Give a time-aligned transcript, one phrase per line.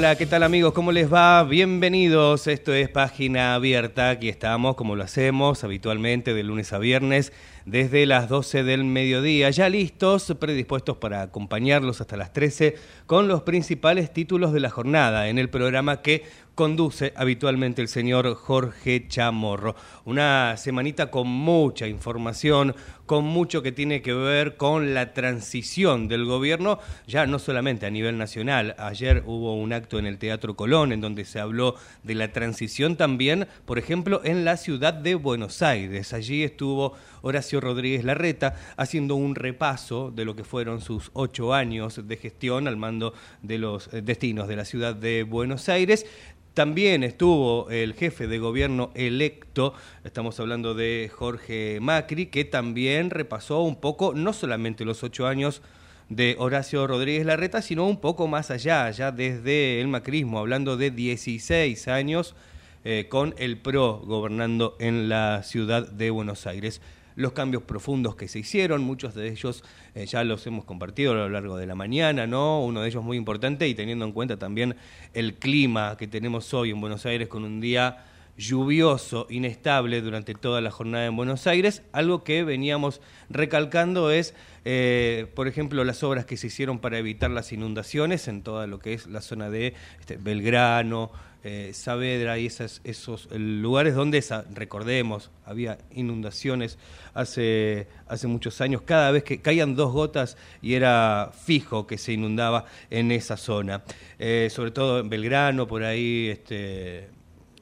[0.00, 0.72] Hola, ¿qué tal amigos?
[0.72, 1.44] ¿Cómo les va?
[1.44, 7.34] Bienvenidos, esto es Página Abierta, aquí estamos como lo hacemos habitualmente de lunes a viernes
[7.70, 12.74] desde las 12 del mediodía, ya listos, predispuestos para acompañarlos hasta las 13
[13.06, 16.24] con los principales títulos de la jornada en el programa que
[16.56, 19.76] conduce habitualmente el señor Jorge Chamorro.
[20.04, 22.74] Una semanita con mucha información,
[23.06, 27.90] con mucho que tiene que ver con la transición del gobierno, ya no solamente a
[27.90, 28.74] nivel nacional.
[28.78, 32.96] Ayer hubo un acto en el Teatro Colón en donde se habló de la transición
[32.96, 36.12] también, por ejemplo, en la ciudad de Buenos Aires.
[36.12, 42.06] Allí estuvo Horacio Rodríguez Larreta haciendo un repaso de lo que fueron sus ocho años
[42.06, 46.06] de gestión al mando de los eh, destinos de la ciudad de Buenos Aires.
[46.54, 53.62] También estuvo el jefe de gobierno electo, estamos hablando de Jorge Macri, que también repasó
[53.62, 55.62] un poco, no solamente los ocho años
[56.08, 60.90] de Horacio Rodríguez Larreta, sino un poco más allá, ya desde el macrismo, hablando de
[60.90, 62.34] 16 años
[62.82, 66.80] eh, con el PRO gobernando en la ciudad de Buenos Aires
[67.20, 69.62] los cambios profundos que se hicieron, muchos de ellos
[69.94, 72.64] eh, ya los hemos compartido a lo largo de la mañana, ¿no?
[72.64, 74.74] Uno de ellos muy importante y teniendo en cuenta también
[75.12, 78.06] el clima que tenemos hoy en Buenos Aires con un día
[78.38, 81.82] lluvioso, inestable durante toda la jornada en Buenos Aires.
[81.92, 84.34] Algo que veníamos recalcando es,
[84.64, 88.78] eh, por ejemplo, las obras que se hicieron para evitar las inundaciones en toda lo
[88.78, 91.12] que es la zona de este, Belgrano,
[91.42, 96.78] eh, Saavedra y esos lugares donde, recordemos, había inundaciones
[97.14, 102.12] hace, hace muchos años, cada vez que caían dos gotas y era fijo que se
[102.12, 103.82] inundaba en esa zona.
[104.18, 107.08] Eh, sobre todo en Belgrano, por ahí, este,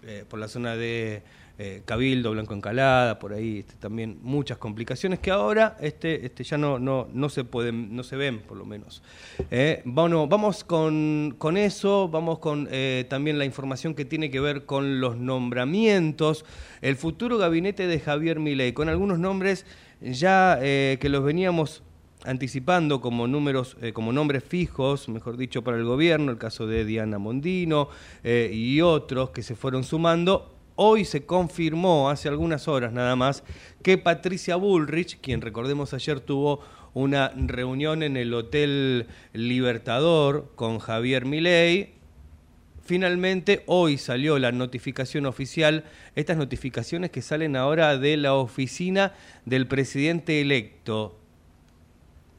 [0.02, 1.22] eh, por la zona de
[1.60, 6.56] eh, Cabildo, Blanco Encalada, por ahí este, también muchas complicaciones que ahora este, este, ya
[6.56, 9.02] no, no, no se pueden, no se ven por lo menos.
[9.50, 14.38] Eh, bueno, vamos con, con, eso, vamos con eh, también la información que tiene que
[14.38, 16.44] ver con los nombramientos,
[16.80, 19.66] el futuro gabinete de Javier Milei, con algunos nombres
[20.00, 21.82] ya que los veníamos
[22.24, 27.18] anticipando como números, como nombres fijos, mejor dicho, para el gobierno, el caso de Diana
[27.18, 27.88] Mondino
[28.22, 33.42] y otros que se fueron sumando Hoy se confirmó, hace algunas horas nada más,
[33.82, 36.60] que Patricia Bullrich, quien recordemos ayer tuvo
[36.94, 41.94] una reunión en el Hotel Libertador con Javier Milei,
[42.84, 45.82] finalmente hoy salió la notificación oficial,
[46.14, 49.14] estas notificaciones que salen ahora de la oficina
[49.46, 51.18] del presidente electo.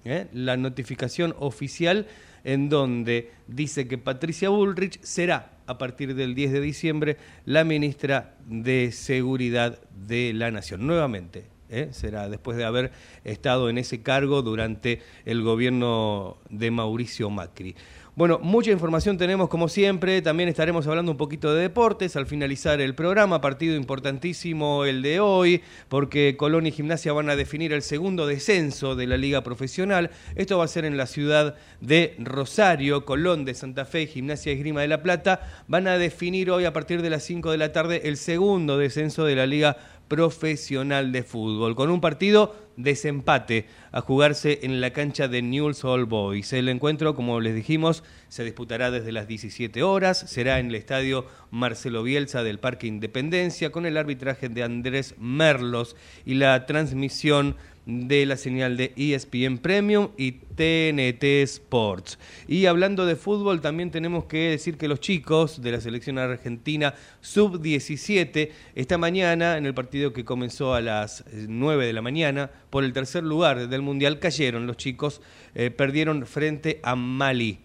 [0.05, 0.27] ¿eh?
[0.31, 2.07] La notificación oficial
[2.45, 8.35] en donde dice que Patricia Bullrich será a partir del 10 de diciembre la ministra
[8.47, 10.87] de Seguridad de la Nación.
[10.87, 11.89] Nuevamente, ¿eh?
[11.91, 12.91] será después de haber
[13.23, 17.75] estado en ese cargo durante el gobierno de Mauricio Macri.
[18.19, 22.81] Bueno, mucha información tenemos como siempre, también estaremos hablando un poquito de deportes al finalizar
[22.81, 27.81] el programa, partido importantísimo el de hoy, porque Colón y Gimnasia van a definir el
[27.81, 30.11] segundo descenso de la liga profesional.
[30.35, 34.51] Esto va a ser en la ciudad de Rosario, Colón de Santa Fe y Gimnasia
[34.51, 37.71] Esgrima de la Plata van a definir hoy a partir de las 5 de la
[37.71, 44.01] tarde el segundo descenso de la liga profesional de fútbol, con un partido desempate a
[44.01, 46.51] jugarse en la cancha de Newell's All Boys.
[46.51, 51.25] El encuentro, como les dijimos, se disputará desde las 17 horas, será en el estadio
[51.51, 55.95] Marcelo Bielsa del Parque Independencia, con el arbitraje de Andrés Merlos
[56.25, 57.55] y la transmisión
[57.89, 62.19] de la señal de ESPN Premium y TNT Sports.
[62.47, 66.93] Y hablando de fútbol, también tenemos que decir que los chicos de la selección argentina
[67.21, 72.83] sub-17, esta mañana, en el partido que comenzó a las 9 de la mañana, por
[72.83, 75.21] el tercer lugar del Mundial, cayeron los chicos,
[75.55, 77.59] eh, perdieron frente a Mali.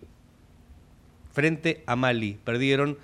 [1.32, 2.96] Frente a Mali, perdieron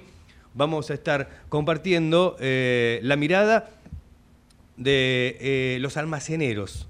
[0.54, 3.70] vamos a estar compartiendo eh, la mirada
[4.78, 6.88] de eh, los almaceneros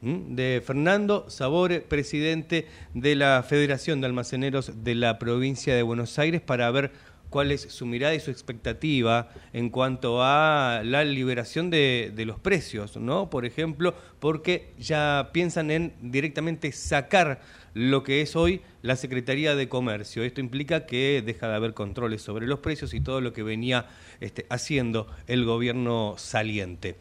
[0.00, 6.40] de Fernando Sabore, presidente de la Federación de Almaceneros de la provincia de Buenos Aires,
[6.40, 6.92] para ver
[7.30, 12.96] cuál es su mirada y su expectativa en cuanto a la liberación de, los precios,
[12.96, 13.30] ¿no?
[13.30, 17.40] Por ejemplo, porque ya piensan en directamente sacar
[17.74, 20.22] lo que es hoy la Secretaría de Comercio.
[20.22, 23.86] Esto implica que deja de haber controles sobre los precios y todo lo que venía
[24.20, 26.96] este, haciendo el gobierno saliente.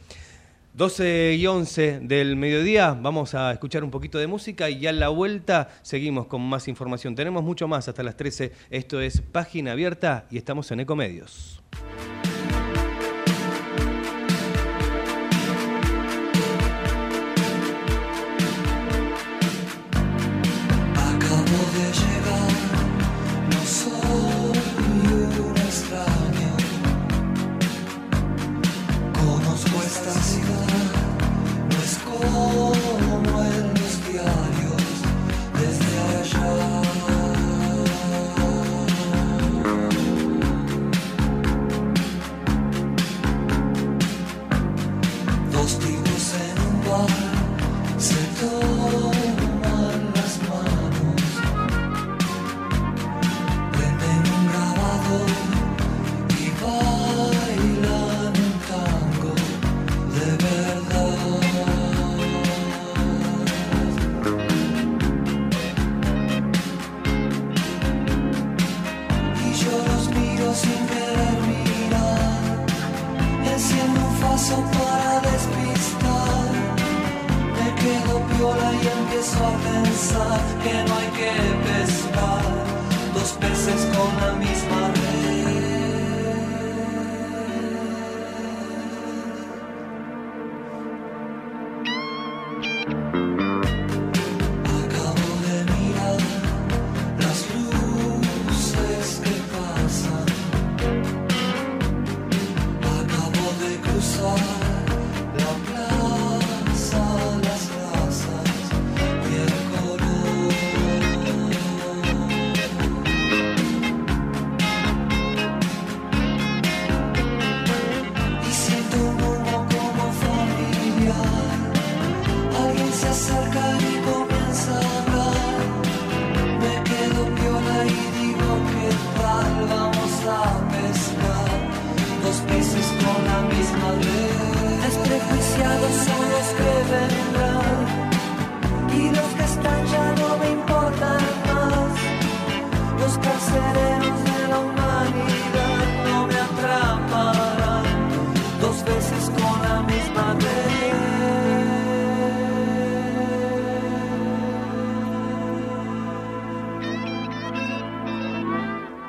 [0.75, 5.07] 12 y 11 del mediodía, vamos a escuchar un poquito de música y en la
[5.07, 7.15] vuelta seguimos con más información.
[7.15, 8.51] Tenemos mucho más hasta las 13.
[8.69, 11.61] Esto es Página Abierta y estamos en Ecomedios.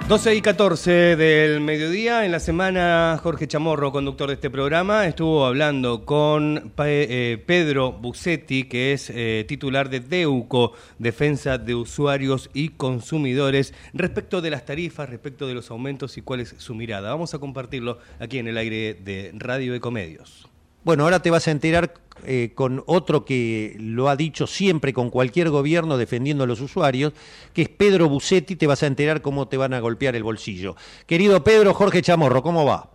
[0.08, 6.04] Y 14 del mediodía, en la semana Jorge Chamorro, conductor de este programa, estuvo hablando
[6.04, 13.74] con eh, Pedro Bucetti, que es eh, titular de DEUCO, Defensa de Usuarios y Consumidores,
[13.94, 17.10] respecto de las tarifas, respecto de los aumentos y cuál es su mirada.
[17.10, 20.48] Vamos a compartirlo aquí en el aire de Radio Ecomedios.
[20.84, 21.92] Bueno, ahora te vas a enterar
[22.24, 27.12] eh, con otro que lo ha dicho siempre con cualquier gobierno defendiendo a los usuarios,
[27.52, 30.76] que es Pedro Bucetti, te vas a enterar cómo te van a golpear el bolsillo.
[31.06, 32.90] Querido Pedro, Jorge Chamorro, ¿cómo va?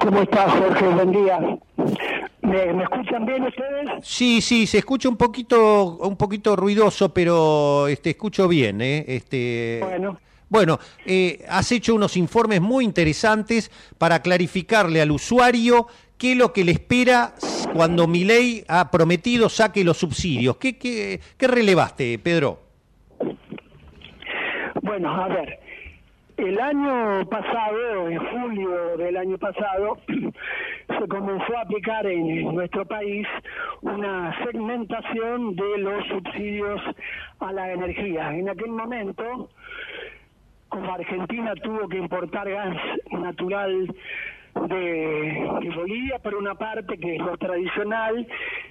[0.00, 0.88] ¿Cómo estás, Jorge?
[0.88, 1.38] Buen día.
[2.42, 3.90] ¿Me, escuchan bien ustedes?
[4.02, 9.04] Sí, sí, se escucha un poquito, un poquito ruidoso, pero este, escucho bien, ¿eh?
[9.06, 10.18] Este, bueno.
[10.50, 16.52] Bueno, eh, has hecho unos informes muy interesantes para clarificarle al usuario qué es lo
[16.52, 17.32] que le espera
[17.72, 20.56] cuando mi ley ha prometido saque los subsidios.
[20.56, 22.60] ¿Qué, qué, relevaste, Pedro?
[24.82, 25.60] Bueno, a ver,
[26.36, 33.26] El año pasado, en julio del año pasado, se comenzó a aplicar en nuestro país
[33.82, 36.80] una segmentación de los subsidios
[37.40, 38.34] a la energía.
[38.34, 39.48] En aquel momento,
[40.68, 42.76] como Argentina tuvo que importar gas
[43.10, 43.88] natural
[44.66, 48.26] de, Bolivia por una parte que es lo tradicional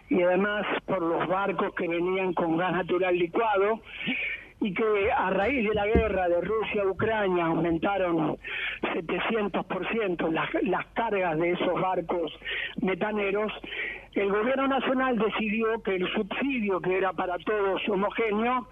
[0.10, 3.82] y además por los barcos que venían con gas natural licuado
[4.60, 8.38] y que a raíz de la guerra de Rusia a Ucrania aumentaron
[8.82, 12.32] 700% las, las cargas de esos barcos
[12.82, 13.53] metaneros,
[14.13, 18.67] el gobierno nacional decidió que el subsidio, que era para todos homogéneo,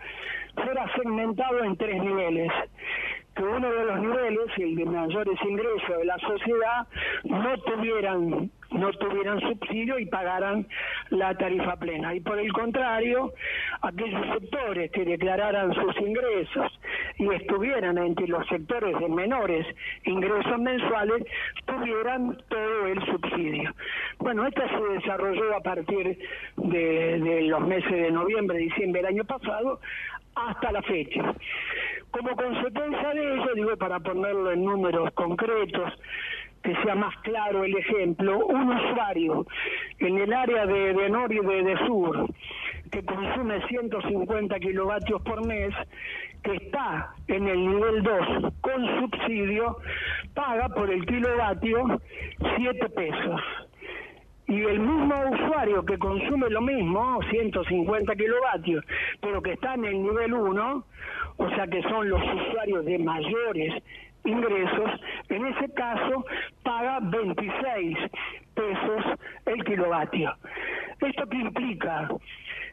[0.55, 2.51] fuera segmentado en tres niveles
[3.35, 6.87] que uno de los niveles, el de mayores ingresos de la sociedad,
[7.25, 10.67] no tuvieran no tuvieran subsidio y pagaran
[11.09, 12.13] la tarifa plena.
[12.13, 13.33] Y por el contrario,
[13.81, 16.79] aquellos sectores que declararan sus ingresos
[17.17, 19.65] y estuvieran entre los sectores de menores
[20.03, 21.23] ingresos mensuales,
[21.65, 23.73] tuvieran todo el subsidio.
[24.19, 26.17] Bueno, esto se desarrolló a partir
[26.57, 29.79] de, de los meses de noviembre, diciembre del año pasado,
[30.35, 31.33] hasta la fecha.
[32.11, 35.93] Como consecuencia de ello, digo para ponerlo en números concretos,
[36.63, 39.45] que sea más claro el ejemplo, un usuario
[39.99, 42.27] en el área de, de y de, sur
[42.91, 45.73] que consume 150 kilovatios por mes,
[46.43, 49.77] que está en el nivel 2 con subsidio,
[50.33, 51.99] paga por el kilovatio
[52.57, 53.41] 7 pesos
[54.47, 58.85] y el mismo usuario que consume lo mismo, 150 kilovatios,
[59.21, 60.83] pero que está en el nivel 1,
[61.37, 63.83] o sea que son los usuarios de mayores
[64.23, 64.91] ingresos,
[65.29, 66.25] en ese caso
[66.63, 67.97] paga 26
[68.53, 70.33] pesos el kilovatio.
[71.01, 72.09] ¿Esto qué implica?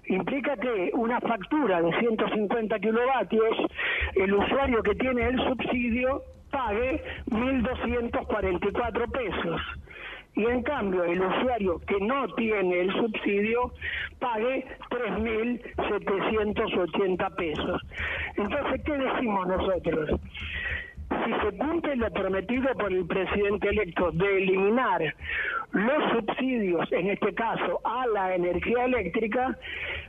[0.07, 3.57] Implica que una factura de 150 kilovatios,
[4.15, 9.61] el usuario que tiene el subsidio pague 1.244 pesos
[10.35, 13.73] y en cambio el usuario que no tiene el subsidio
[14.19, 17.83] pague 3.780 pesos.
[18.37, 20.21] Entonces, ¿qué decimos nosotros?
[21.11, 25.15] Si se cumple lo prometido por el presidente electo de eliminar
[25.73, 29.59] los subsidios, en este caso a la energía eléctrica,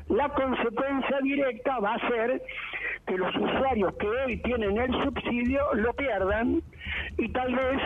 [0.08, 2.42] la consecuencia directa va a ser
[3.06, 6.64] que los usuarios que hoy tienen el subsidio lo pierdan
[7.18, 7.82] y tal vez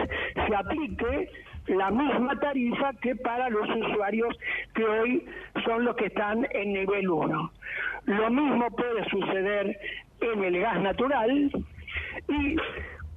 [0.47, 1.31] se aplique
[1.67, 4.37] la misma tarifa que para los usuarios
[4.73, 5.25] que hoy
[5.65, 7.51] son los que están en nivel 1.
[8.05, 9.77] Lo mismo puede suceder
[10.21, 11.51] en el gas natural
[12.29, 12.55] y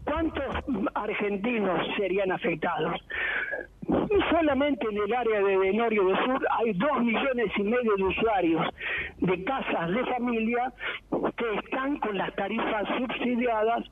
[0.04, 0.56] ¿cuántos
[0.94, 3.00] argentinos serían afectados?
[4.30, 8.66] Solamente en el área de Denorio del Sur hay dos millones y medio de usuarios
[9.18, 10.72] de casas de familia
[11.36, 13.84] que están con las tarifas subsidiadas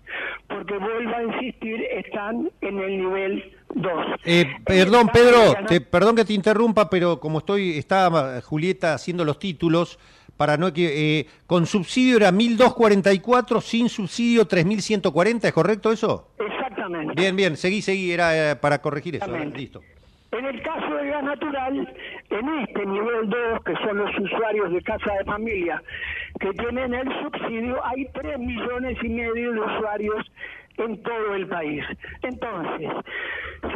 [0.49, 3.93] porque, vuelvo a insistir, están en el nivel 2.
[4.25, 5.55] Eh, perdón, Pedro,
[5.91, 9.99] perdón que te interrumpa, pero como estoy, está Julieta haciendo los títulos,
[10.37, 16.31] para no que eh, con subsidio era 1244, sin subsidio 3140, ¿es correcto eso?
[16.39, 17.15] Exactamente.
[17.15, 19.27] Bien, bien, seguí, seguí, era eh, para corregir eso.
[19.55, 19.83] Listo.
[20.31, 21.95] En el caso de gas natural,
[22.31, 25.83] en este nivel 2, que son los usuarios de casa de familia
[26.39, 30.31] que tienen el subsidio, hay 3 millones y medio de usuarios
[30.79, 31.85] en todo el país.
[32.23, 32.91] Entonces,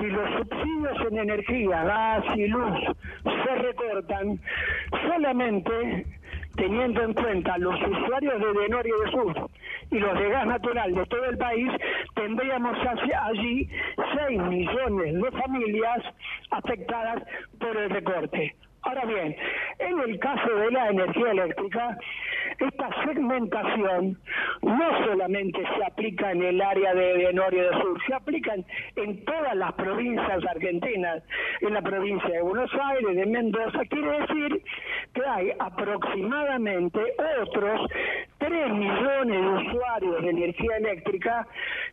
[0.00, 2.78] si los subsidios en energía, gas y luz
[3.24, 4.40] se recortan,
[5.06, 6.06] solamente
[6.56, 9.50] teniendo en cuenta los usuarios de Denorio de Sur
[9.90, 11.70] y los de gas natural de todo el país,
[12.14, 13.68] tendríamos allí
[14.28, 16.02] 6 millones de familias
[16.50, 17.22] afectadas
[17.58, 18.54] por el recorte.
[18.82, 19.36] Ahora bien,
[19.78, 21.98] en el caso de la energía eléctrica,
[22.58, 24.18] esta segmentación
[24.62, 28.54] no solamente se aplica en el área de, de Norte de Sur, se aplica
[28.96, 31.22] en, todas las provincias argentinas,
[31.60, 33.80] en la provincia de Buenos Aires, de Mendoza.
[33.88, 34.62] Quiere decir
[35.14, 37.00] que hay aproximadamente
[37.40, 37.88] otros
[38.42, 41.46] 3 millones de usuarios de energía eléctrica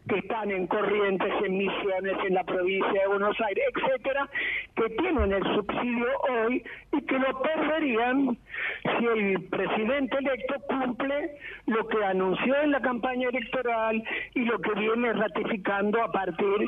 [0.08, 4.28] que están en Corrientes, en Misiones, en la provincia de Buenos Aires, etcétera,
[4.76, 8.38] que tienen el subsidio hoy y que lo perderían
[8.84, 11.38] si el presidente electo cumple
[11.68, 14.04] lo que anunció en la campaña electoral
[14.34, 16.68] y lo que viene ratificando a partir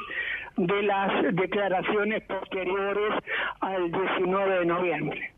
[0.58, 3.14] de las declaraciones posteriores
[3.62, 5.34] al 19 de noviembre.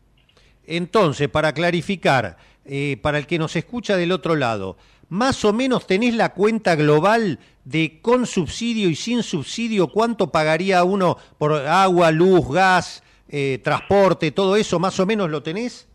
[0.66, 4.76] Entonces, para clarificar, eh, para el que nos escucha del otro lado,
[5.08, 10.84] más o menos tenés la cuenta global de con subsidio y sin subsidio, cuánto pagaría
[10.84, 15.88] uno por agua, luz, gas, eh, transporte, todo eso, más o menos lo tenés?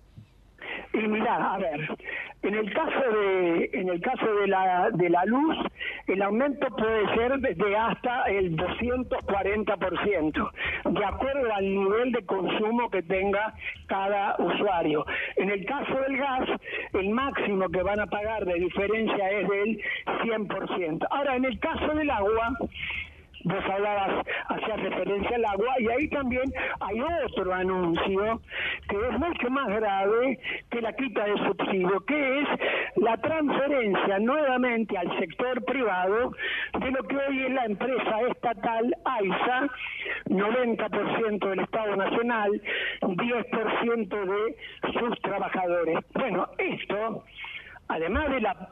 [0.93, 1.68] Mirá, a ver,
[2.49, 5.55] En el caso de en el caso de la de la luz,
[6.07, 10.51] el aumento puede ser de hasta el 240%,
[10.85, 13.53] de acuerdo al nivel de consumo que tenga
[13.85, 15.05] cada usuario.
[15.35, 16.49] En el caso del gas,
[16.93, 19.79] el máximo que van a pagar de diferencia es del
[20.23, 21.05] 100%.
[21.11, 22.57] Ahora, en el caso del agua,
[23.43, 28.41] vos hablabas, hacías referencia al agua, y ahí también hay otro anuncio
[28.87, 32.47] que es mucho más grave que la quita de subsidio, que es
[32.97, 36.31] la transferencia nuevamente al sector privado
[36.79, 39.69] de lo que hoy es la empresa estatal AISA,
[40.25, 42.61] 90% del Estado Nacional,
[43.01, 44.55] 10% de
[44.99, 45.99] sus trabajadores.
[46.13, 47.23] Bueno, esto
[47.89, 48.69] además de la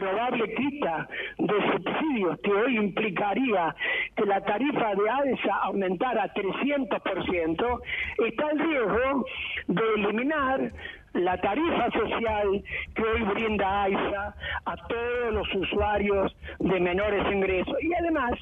[0.00, 3.74] probable quita de subsidios que hoy implicaría
[4.16, 7.80] que la tarifa de ADESA aumentara 300%,
[8.26, 9.26] está el riesgo
[9.68, 10.72] de eliminar
[11.14, 12.62] la tarifa social
[12.94, 17.74] que hoy brinda AISA a todos los usuarios de menores ingresos.
[17.82, 18.32] Y además,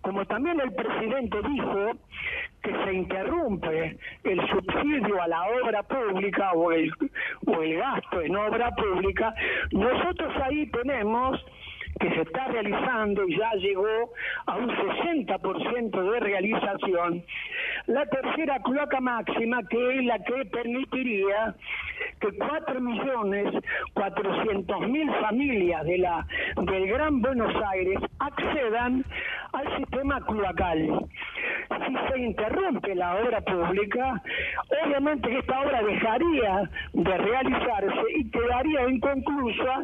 [0.00, 1.92] como también el presidente dijo
[2.62, 6.92] que se interrumpe el subsidio a la obra pública o el,
[7.46, 9.34] o el gasto en obra pública,
[9.72, 11.40] nosotros ahí tenemos
[12.00, 14.10] que se está realizando y ya llegó
[14.46, 17.22] a un 60% de realización,
[17.86, 21.54] la tercera cloaca máxima que es la que permitiría
[22.20, 26.26] que 4.400.000 familias de la
[26.56, 29.04] del Gran Buenos Aires accedan
[29.52, 31.06] al sistema cloacal.
[31.86, 34.22] Si se interrumpe la obra pública,
[34.84, 39.82] obviamente esta obra dejaría de realizarse y quedaría inconclusa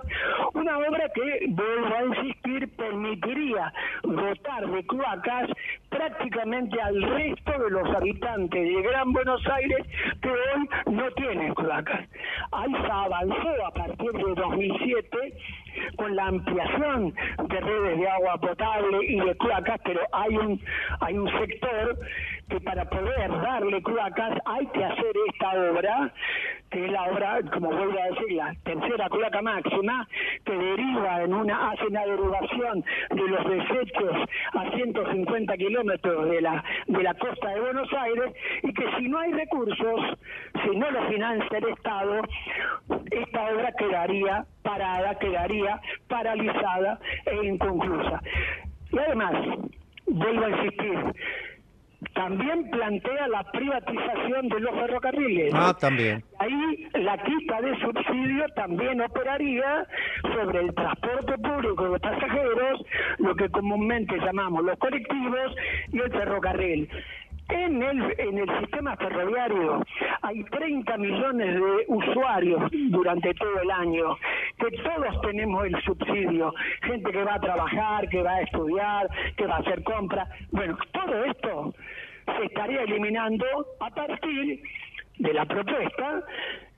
[0.55, 3.73] una obra que, vuelvo a insistir, permitiría
[4.03, 5.51] dotar de cloacas
[5.89, 9.87] prácticamente al resto de los habitantes de Gran Buenos Aires
[10.21, 12.09] que hoy no tienen cloacas.
[12.53, 15.33] AISA avanzó a partir de 2007
[15.97, 17.15] con la ampliación
[17.49, 20.61] de redes de agua potable y de cloacas, pero hay un
[21.01, 21.99] hay un sector
[22.49, 26.13] que para poder darle cloacas hay que hacer esta obra,
[26.71, 30.07] que es la obra, como vuelvo a decir, la tercera cloaca máxima,
[30.45, 34.17] que deriva en una, hace una derivación de los desechos
[34.53, 38.33] a 150 kilómetros de la, de la costa de Buenos Aires,
[38.63, 40.19] y que si no hay recursos,
[40.65, 42.23] si no lo financia el Estado,
[43.11, 48.21] esta obra quedaría parada, quedaría paralizada e inconclusa.
[48.93, 49.35] Y además,
[50.07, 50.99] vuelvo a insistir,
[52.17, 55.53] también plantea la privatización de los ferrocarriles.
[55.55, 56.25] Ah, también.
[56.39, 59.87] Ahí la quita de subsidio también operaría
[60.23, 62.83] sobre el transporte público de pasajeros,
[63.19, 65.55] lo que comúnmente llamamos los colectivos
[65.93, 66.89] y el ferrocarril.
[67.49, 69.81] En el, en el sistema ferroviario
[70.23, 74.17] hay 30 millones de usuarios durante todo el año,
[74.59, 76.53] que todos tenemos el subsidio,
[76.83, 80.29] gente que va a trabajar, que va a estudiar, que va a hacer compras.
[80.51, 81.75] Bueno, todo esto
[82.27, 83.47] se estaría eliminando
[83.81, 84.63] a partir
[85.19, 86.25] de la propuesta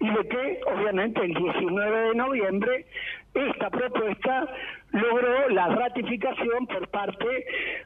[0.01, 2.87] y de que obviamente el 19 de noviembre
[3.35, 4.49] esta propuesta
[4.93, 7.27] logró la ratificación por parte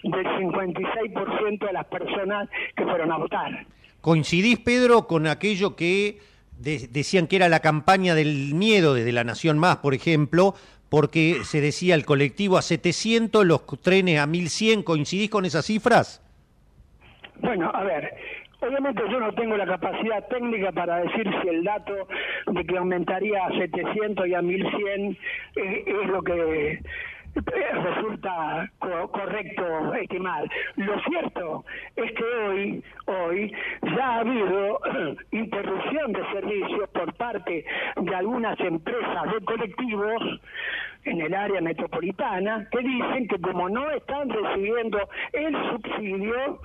[0.02, 3.66] del 56% de las personas que fueron a votar.
[4.00, 6.18] ¿Coincidís, Pedro, con aquello que
[6.58, 10.54] decían que era la campaña del miedo desde La Nación Más, por ejemplo,
[10.88, 14.82] porque se decía el colectivo a 700, los trenes a 1100?
[14.82, 16.21] ¿Coincidís con esas cifras?
[17.42, 18.14] Bueno, a ver,
[18.62, 22.06] Obviamente yo no tengo la capacidad técnica para decir si el dato
[22.46, 25.18] de que aumentaría a 700 y a 1100
[25.56, 26.80] es, es lo que
[27.34, 30.44] resulta correcto estimar.
[30.76, 31.64] Lo cierto
[31.96, 33.52] es que hoy, hoy
[33.96, 34.80] ya ha habido
[35.32, 37.64] interrupción de servicios por parte
[37.96, 40.40] de algunas empresas de colectivos
[41.04, 44.98] en el área metropolitana que dicen que como no están recibiendo
[45.32, 46.60] el subsidio,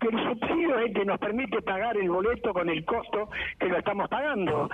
[0.00, 3.68] que el subsidio es el que nos permite pagar el boleto con el costo que
[3.68, 4.68] lo estamos pagando.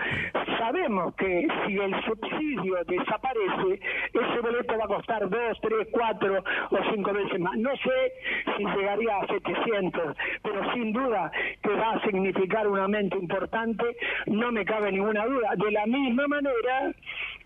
[0.58, 3.80] Sabemos que si el subsidio desaparece,
[4.12, 7.56] ese boleto va a costar dos, tres, cuatro o cinco veces más.
[7.56, 8.12] No sé
[8.56, 11.30] si llegaría a 700, pero sin duda
[11.62, 13.84] que va a significar un aumento importante,
[14.26, 15.50] no me cabe ninguna duda.
[15.56, 16.92] De la misma manera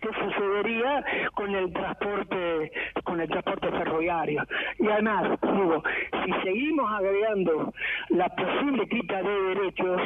[0.01, 2.71] que sucedería con el transporte
[3.03, 4.43] con el transporte ferroviario.
[4.79, 5.83] Y además digo
[6.25, 7.73] si seguimos agregando
[8.09, 10.01] la posible quita de derechos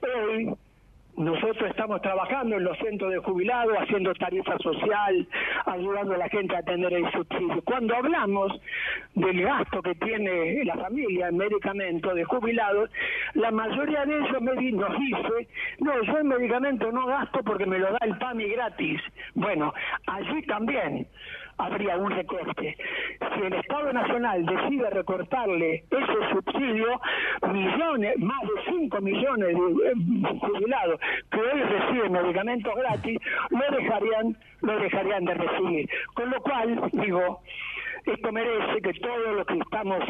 [0.00, 0.56] hoy
[1.16, 5.26] nosotros estamos trabajando en los centros de jubilados, haciendo tarifa social,
[5.64, 7.62] ayudando a la gente a tener el subsidio.
[7.64, 8.52] Cuando hablamos
[9.14, 12.90] del gasto que tiene la familia en medicamentos de jubilados,
[13.34, 15.48] la mayoría de ellos me, nos dice,
[15.80, 19.00] no, yo en medicamento no gasto porque me lo da el PAMI gratis.
[19.34, 19.72] Bueno,
[20.06, 21.06] allí también
[21.58, 22.76] habría un recorte.
[23.34, 27.00] Si el Estado Nacional decide recortarle ese subsidio,
[27.52, 33.18] millones, más de 5 millones de eh, jubilados que hoy reciben medicamentos gratis,
[33.50, 35.90] lo dejarían, lo dejarían de recibir.
[36.14, 37.40] Con lo cual, digo,
[38.06, 40.04] esto merece que todos los que estamos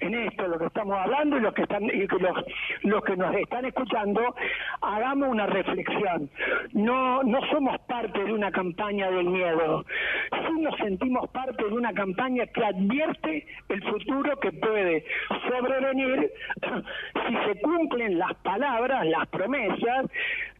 [0.00, 2.44] en esto, lo que estamos hablando y los que están y los,
[2.82, 4.34] los que nos están escuchando,
[4.80, 6.30] hagamos una reflexión.
[6.72, 9.84] No, no somos parte de una campaña del miedo,
[10.30, 15.04] sí nos sentimos parte de una campaña que advierte el futuro que puede
[15.48, 16.30] sobrevenir
[17.28, 20.06] si se cumplen las palabras, las promesas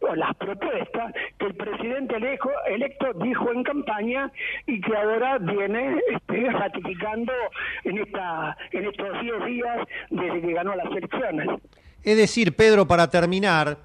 [0.00, 2.16] o las propuestas que el presidente
[2.68, 4.32] electo dijo en campaña
[4.66, 7.32] y que ahora viene este, ratificando
[7.84, 9.78] en esta en estos 10 días
[10.10, 11.48] desde que ganó las elecciones.
[12.02, 13.76] Es decir, Pedro, para terminar,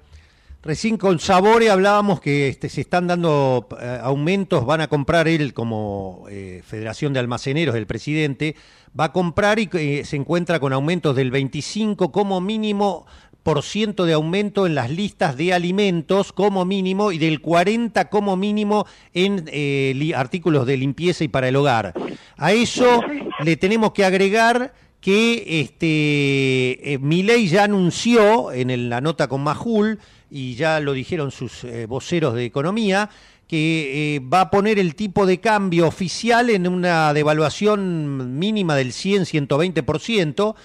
[0.62, 5.52] recién con Sabore hablábamos que este, se están dando eh, aumentos, van a comprar él
[5.52, 8.56] como eh, Federación de Almaceneros, el presidente,
[8.98, 13.06] va a comprar y eh, se encuentra con aumentos del 25 como mínimo
[13.46, 18.36] por ciento de aumento en las listas de alimentos como mínimo y del 40 como
[18.36, 19.48] mínimo en
[20.16, 21.94] artículos de limpieza y para el hogar.
[22.36, 23.02] A eso
[23.44, 30.00] le tenemos que agregar que este, eh, Milei ya anunció en la nota con Majul,
[30.28, 33.08] y ya lo dijeron sus eh, voceros de economía,
[33.46, 38.90] que eh, va a poner el tipo de cambio oficial en una devaluación mínima del
[38.90, 40.56] 100-120%,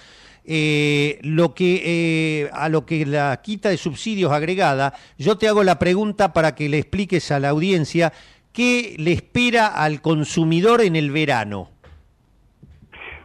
[0.44, 6.32] lo que, a lo que la quita de subsidios agregada, yo te hago la pregunta
[6.32, 8.12] para que le expliques a la audiencia
[8.52, 11.70] qué le espera al consumidor en el verano.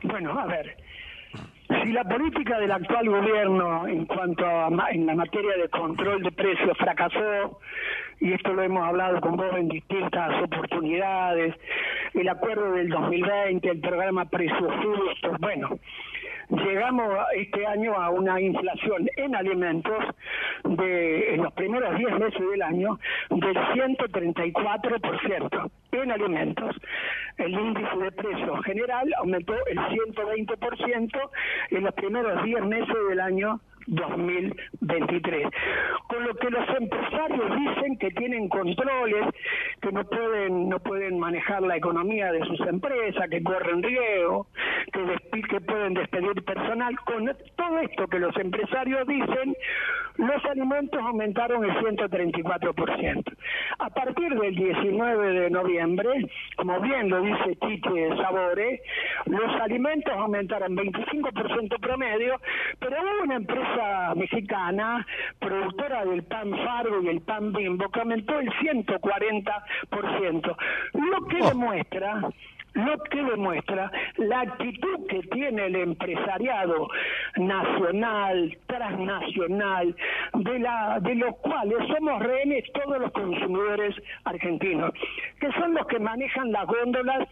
[0.04, 0.78] Bueno, a ver,
[1.84, 6.32] si la política del actual gobierno en cuanto a en la materia de control de
[6.32, 7.60] precios fracasó,
[8.20, 11.56] y esto lo hemos hablado con vos en distintas oportunidades,
[12.14, 15.78] el acuerdo del 2020, el programa Precios Justos, bueno,
[16.50, 19.98] llegamos este año a una inflación en alimentos
[20.64, 22.98] de en los primeros 10 meses del año
[23.30, 26.76] del 134% en alimentos.
[27.38, 31.30] El índice de precios general aumentó el 120%
[31.72, 35.48] en los primeros 10 meses del año 2023.
[36.08, 39.26] Con lo que los empresarios dicen que tienen controles,
[39.82, 44.48] que no pueden no pueden manejar la economía de sus empresas, que corren riesgo,
[44.92, 46.96] que, que pueden despedir personal.
[47.06, 49.56] Con todo esto que los empresarios dicen,
[50.18, 53.24] los alimentos aumentaron el 134%.
[53.80, 56.10] A partir del 19 de noviembre,
[56.56, 58.82] como bien lo dice Tite Sabore,
[59.26, 62.40] los alimentos aumentaron 25% promedio,
[62.80, 63.77] pero hubo una empresa
[64.16, 65.06] mexicana,
[65.40, 70.58] productora del pan Fargo y el pan Bimbo, que aumentó el 140%,
[70.94, 71.50] lo que oh.
[71.50, 72.22] demuestra
[72.78, 76.88] lo que demuestra la actitud que tiene el empresariado
[77.38, 79.96] nacional, transnacional,
[80.34, 84.92] de, los cuales somos rehenes todos los consumidores argentinos,
[85.40, 87.28] que son los que manejan las góndolas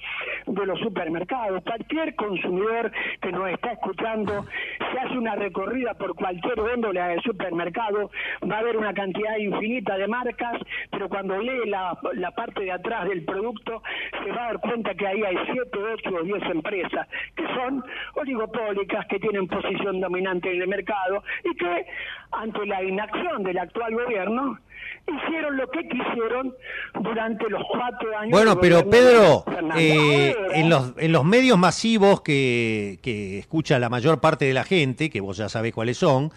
[0.47, 1.63] de los supermercados.
[1.63, 4.45] Cualquier consumidor que nos está escuchando,
[4.91, 8.09] se hace una recorrida por cualquier góndola del supermercado,
[8.49, 13.07] va a ver una cantidad infinita de marcas, pero cuando lee la parte de atrás
[13.07, 13.83] del producto,
[14.23, 17.83] se va a dar cuenta que ahí hay 7, 8 o 10 empresas que son
[18.15, 21.85] oligopólicas, que tienen posición dominante en el mercado y que
[22.31, 24.59] ante la inacción del actual gobierno
[25.07, 26.55] hicieron lo que quisieron
[27.01, 28.31] durante los cuatro años.
[28.31, 29.45] Bueno, pero Pedro,
[29.77, 34.63] eh, en, los, en los medios masivos que, que escucha la mayor parte de la
[34.63, 36.31] gente, que vos ya sabés cuáles son,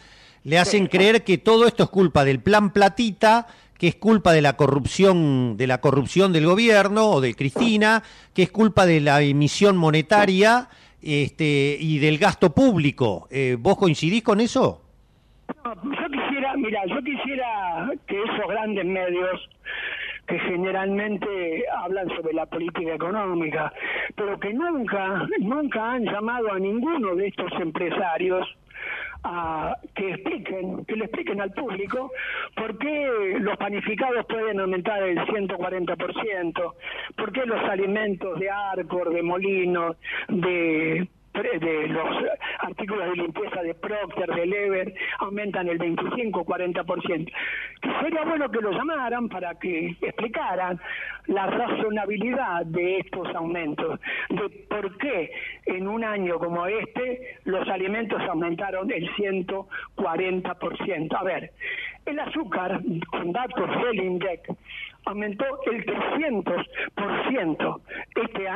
[0.44, 3.46] le hacen creer que todo esto es culpa del plan Platita
[3.78, 8.02] que es culpa de la corrupción de la corrupción del gobierno o de Cristina,
[8.34, 10.68] que es culpa de la emisión monetaria
[11.00, 13.28] este, y del gasto público.
[13.30, 14.82] Eh, ¿Vos coincidís con eso?
[15.48, 19.48] yo quisiera, mira, yo quisiera que esos grandes medios
[20.26, 23.72] que generalmente hablan sobre la política económica,
[24.14, 28.46] pero que nunca, nunca han llamado a ninguno de estos empresarios
[29.24, 32.12] a que expliquen, que le expliquen al público
[32.56, 36.74] por qué los panificados pueden aumentar el 140%,
[37.16, 39.96] por qué los alimentos de Arcor, de Molinos,
[40.28, 41.08] de
[41.42, 42.08] de los
[42.68, 47.30] artículos de limpieza de Procter, de Lever, aumentan el 25-40%.
[48.02, 50.80] Sería bueno que lo llamaran para que explicaran
[51.26, 54.00] la razonabilidad de estos aumentos,
[54.30, 55.30] de por qué
[55.66, 61.16] en un año como este los alimentos aumentaron el 140%.
[61.18, 61.52] A ver,
[62.06, 64.48] el azúcar, con datos del INDEC,
[65.04, 67.80] aumentó el 300%
[68.14, 68.48] este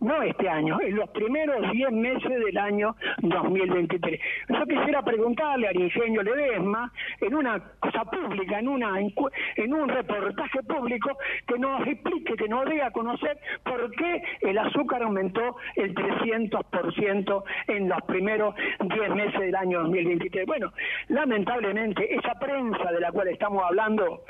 [0.00, 4.20] no este año, en los primeros 10 meses del año 2023.
[4.48, 10.62] Yo quisiera preguntarle al ingenio Ledesma, en una cosa pública, en, una, en un reportaje
[10.62, 15.94] público, que nos explique, que nos dé a conocer por qué el azúcar aumentó el
[15.94, 20.46] 300% en los primeros 10 meses del año 2023.
[20.46, 20.72] Bueno,
[21.08, 24.24] lamentablemente esa prensa de la cual estamos hablando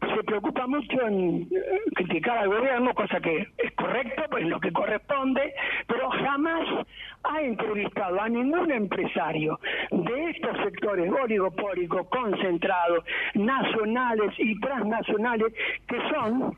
[0.00, 1.06] se preocupa mucho
[1.94, 5.54] criticar al gobierno, cosa que es correcto, pues lo que corresponde,
[5.86, 6.66] pero jamás
[7.24, 9.58] ha entrevistado a ningún empresario
[9.90, 15.52] de estos sectores oligopólicos, concentrados, nacionales y transnacionales,
[15.86, 16.56] que son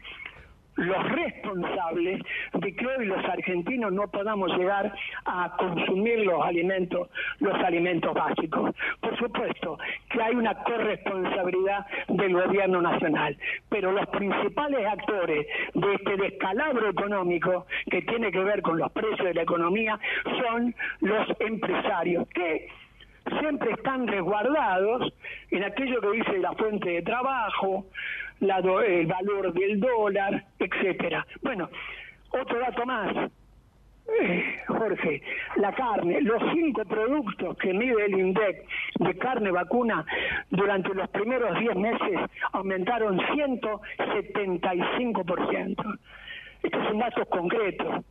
[0.77, 2.23] los responsables
[2.55, 4.93] de que hoy los argentinos no podamos llegar
[5.25, 7.09] a consumir los alimentos,
[7.41, 8.75] los alimentos básicos.
[9.01, 9.79] Por supuesto
[10.11, 13.37] que hay una corresponsabilidad del gobierno nacional,
[13.69, 19.25] pero los principales actores de este descalabro económico que tiene que ver con los precios
[19.25, 22.69] de la economía son los empresarios que
[23.41, 25.13] siempre están resguardados
[25.51, 27.87] en aquello que dice la fuente de trabajo,
[28.43, 31.25] el valor del dólar, etcétera.
[31.43, 31.71] Bueno,
[32.31, 33.31] otro dato más.
[34.21, 35.23] Eh, Jorge,
[35.57, 38.67] la carne, los cinco productos que mide el INDEC
[38.99, 40.05] de carne vacuna
[40.51, 42.19] durante los primeros 10 meses
[42.53, 45.99] aumentaron 175%.
[46.65, 48.05] Estos son datos concretos.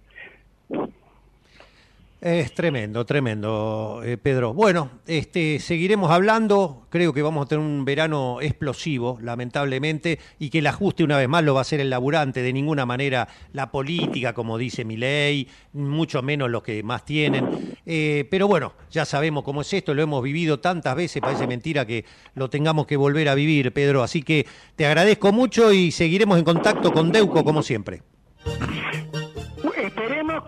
[2.22, 4.54] Es tremendo, tremendo, eh, Pedro.
[4.54, 6.86] Bueno, este, seguiremos hablando.
[6.92, 11.28] Creo que vamos a tener un verano explosivo, lamentablemente, y que el ajuste una vez
[11.28, 12.44] más lo va a hacer el laburante.
[12.44, 17.74] De ninguna manera la política, como dice mi ley, mucho menos los que más tienen.
[17.88, 21.88] Eh, pero bueno, ya sabemos cómo es esto, lo hemos vivido tantas veces, parece mentira
[21.88, 22.06] que
[22.36, 24.04] lo tengamos que volver a vivir, Pedro.
[24.04, 28.04] Así que te agradezco mucho y seguiremos en contacto con Deuco como siempre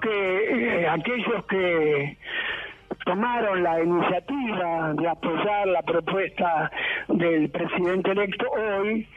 [0.03, 0.42] que eh,
[0.93, 2.17] aquellos que
[3.05, 6.71] tomaron la iniciativa de apoyar la propuesta
[7.07, 9.07] del presidente electo hoy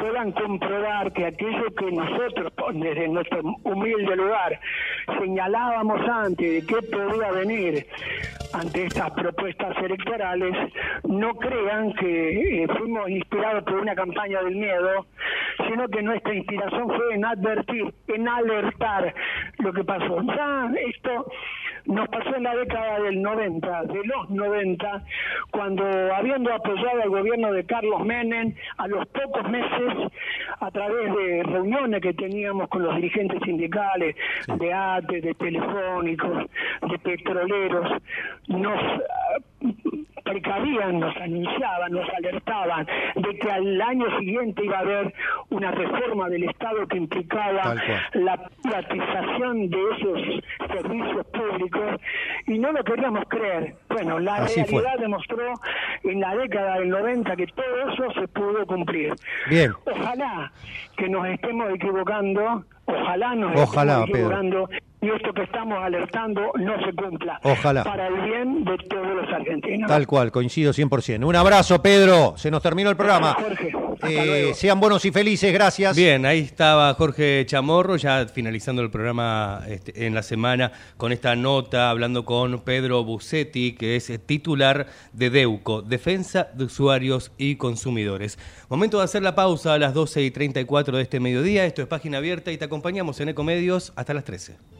[0.00, 4.58] puedan comprobar que aquello que nosotros, desde nuestro humilde lugar,
[5.18, 7.86] señalábamos antes de qué podía venir
[8.52, 10.72] ante estas propuestas electorales,
[11.04, 15.06] no crean que eh, fuimos inspirados por una campaña del miedo,
[15.68, 19.14] sino que nuestra inspiración fue en advertir, en alertar
[19.58, 20.20] lo que pasó.
[20.22, 21.26] Ya esto
[21.86, 25.02] nos pasó en la década del 90, de los 90,
[25.50, 25.84] cuando
[26.14, 29.89] habiendo apoyado al gobierno de Carlos Menem, a los pocos meses,
[30.60, 34.16] a través de reuniones que teníamos con los dirigentes sindicales,
[34.58, 36.46] de ATE, de telefónicos,
[36.88, 38.02] de petroleros,
[38.48, 38.80] nos
[40.24, 45.14] precavían, nos anunciaban, nos alertaban de que al año siguiente iba a haber
[45.50, 47.74] una reforma del Estado que implicaba
[48.14, 52.00] la privatización de esos servicios públicos
[52.46, 53.74] y no lo queríamos creer.
[53.90, 55.52] Bueno, la realidad demostró
[56.04, 59.12] en la década del 90 que todo eso se pudo cumplir.
[59.48, 59.72] Bien.
[59.84, 60.52] Ojalá
[60.96, 64.68] que nos estemos equivocando, ojalá nos estemos equivocando
[65.02, 67.40] y esto que estamos alertando no se cumpla.
[67.42, 67.84] Ojalá.
[67.84, 69.88] Para el bien de todos los argentinos.
[69.88, 71.24] Tal cual, coincido 100%.
[71.24, 72.34] Un abrazo, Pedro.
[72.36, 73.34] Se nos terminó el programa.
[73.34, 73.72] Jorge.
[74.08, 75.96] Eh, sean buenos y felices, gracias.
[75.96, 81.36] Bien, ahí estaba Jorge Chamorro, ya finalizando el programa este, en la semana con esta
[81.36, 88.38] nota, hablando con Pedro Bucetti, que es titular de DEUCO, Defensa de Usuarios y Consumidores.
[88.68, 91.64] Momento de hacer la pausa a las 12 y 34 de este mediodía.
[91.64, 94.79] Esto es Página Abierta y te acompañamos en Ecomedios hasta las 13.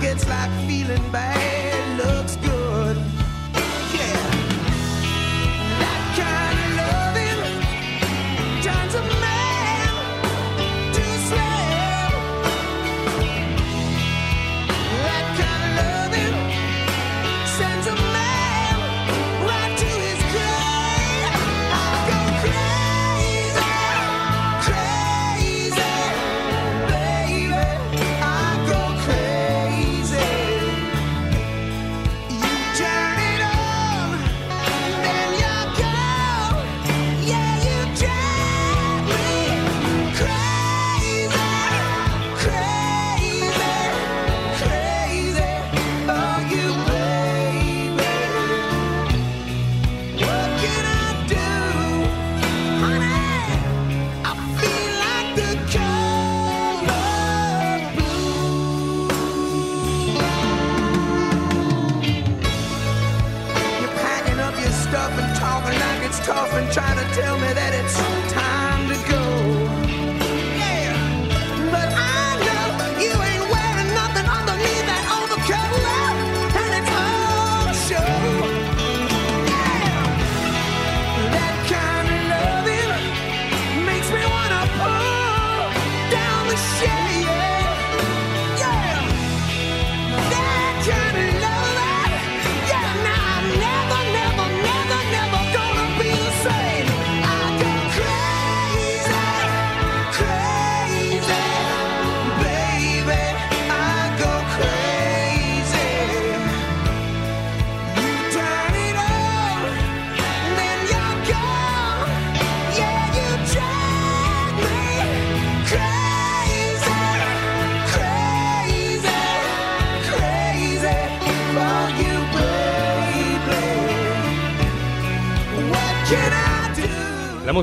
[0.00, 1.57] gets like feeling bad.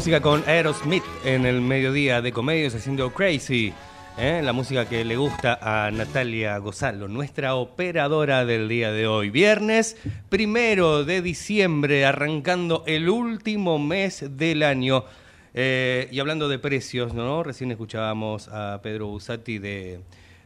[0.06, 3.74] Música con Aerosmith en el mediodía de comedios haciendo Crazy.
[4.20, 4.39] ¿eh?
[4.44, 9.32] La música que le gusta a Natalia Gozalo, nuestra operadora del día de hoy.
[9.32, 9.98] Viernes
[10.30, 15.06] primero de diciembre, arrancando el último mes del año.
[15.56, 17.41] Eh, y hablando de precios, ¿no?
[17.41, 20.02] Recién escuchábamos a Pedro Busati de,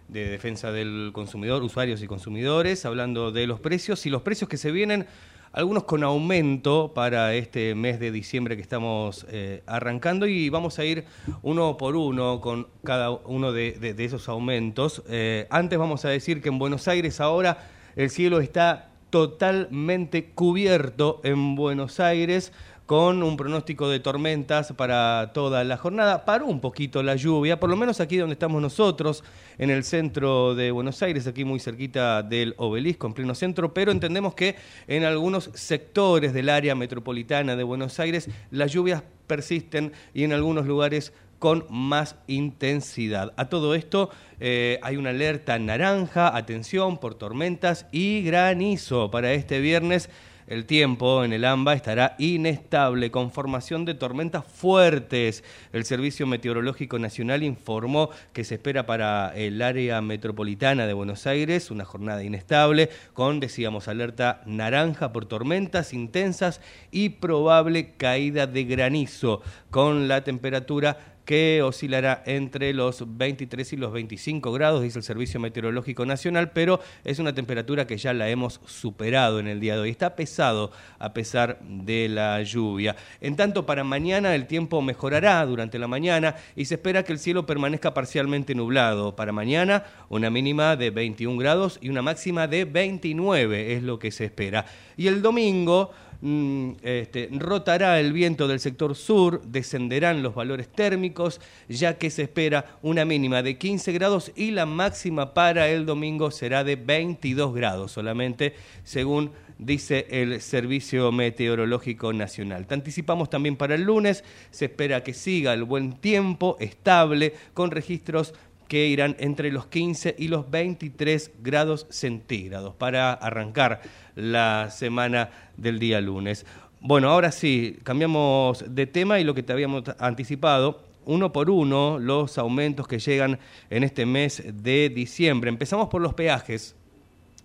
[0.08, 4.56] de Defensa del Consumidor, usuarios y consumidores, hablando de los precios y los precios que
[4.56, 5.06] se vienen
[5.51, 10.85] algunos con aumento para este mes de diciembre que estamos eh, arrancando y vamos a
[10.85, 11.05] ir
[11.41, 15.03] uno por uno con cada uno de, esos aumentos.
[15.09, 21.19] Eh, antes vamos a decir que en Buenos Aires ahora el cielo está totalmente cubierto
[21.23, 22.53] en Buenos Aires
[22.89, 26.25] con un pronóstico de tormentas para toda la jornada.
[26.25, 29.23] Paró un poquito la lluvia, por lo menos aquí donde estamos nosotros,
[29.60, 33.91] en el centro de Buenos Aires, aquí muy cerquita del obelisco, en pleno centro, pero
[33.91, 34.56] entendemos que
[34.88, 40.65] en algunos sectores del área metropolitana de Buenos Aires las lluvias persisten y en algunos
[40.65, 43.34] lugares con más intensidad.
[43.38, 49.60] A todo esto eh, hay una alerta naranja, atención por tormentas y granizo para este
[49.60, 50.10] viernes.
[50.49, 55.43] El tiempo en el AMBA estará inestable con formación de tormentas fuertes.
[55.71, 61.69] El Servicio Meteorológico Nacional informó que se espera para el área metropolitana de Buenos Aires
[61.69, 69.43] una jornada inestable con, decíamos, alerta naranja por tormentas intensas y probable caída de granizo
[69.69, 70.97] con la temperatura
[71.29, 76.79] que oscilará entre los 23 y los 25 grados, dice el Servicio Meteorológico Nacional, pero
[77.03, 79.91] es una temperatura que ya la hemos superado en el día de hoy.
[79.91, 82.95] Está despejado a pesar de la lluvia.
[83.21, 87.19] En tanto, para mañana el tiempo mejorará durante la mañana y se espera que el
[87.19, 89.15] cielo permanezca parcialmente nublado.
[89.15, 94.09] Para mañana, una mínima de 21 grados y una máxima de 29 es lo que
[94.09, 94.65] se espera.
[94.97, 95.91] Y el domingo
[96.22, 101.39] este, rotará el viento del sector sur, descenderán los valores térmicos,
[101.70, 106.32] ya que se espera una mínima de 15 grados y la máxima para el domingo
[106.32, 108.53] será de 22 grados solamente,
[108.84, 112.65] según dice el Servicio Meteorológico Nacional.
[112.65, 117.72] Te anticipamos también para el lunes, se espera que siga el buen tiempo, estable, con
[117.72, 118.34] registros
[118.70, 123.82] que irán entre los 15 y los 23 grados centígrados para arrancar
[124.15, 126.45] la semana del día lunes.
[126.80, 131.97] Bueno, ahora sí, cambiamos de tema y lo que te habíamos anticipado, uno por uno,
[131.97, 133.39] los aumentos que llegan
[133.72, 135.49] en este mes de diciembre.
[135.49, 136.76] Empezamos por los peajes.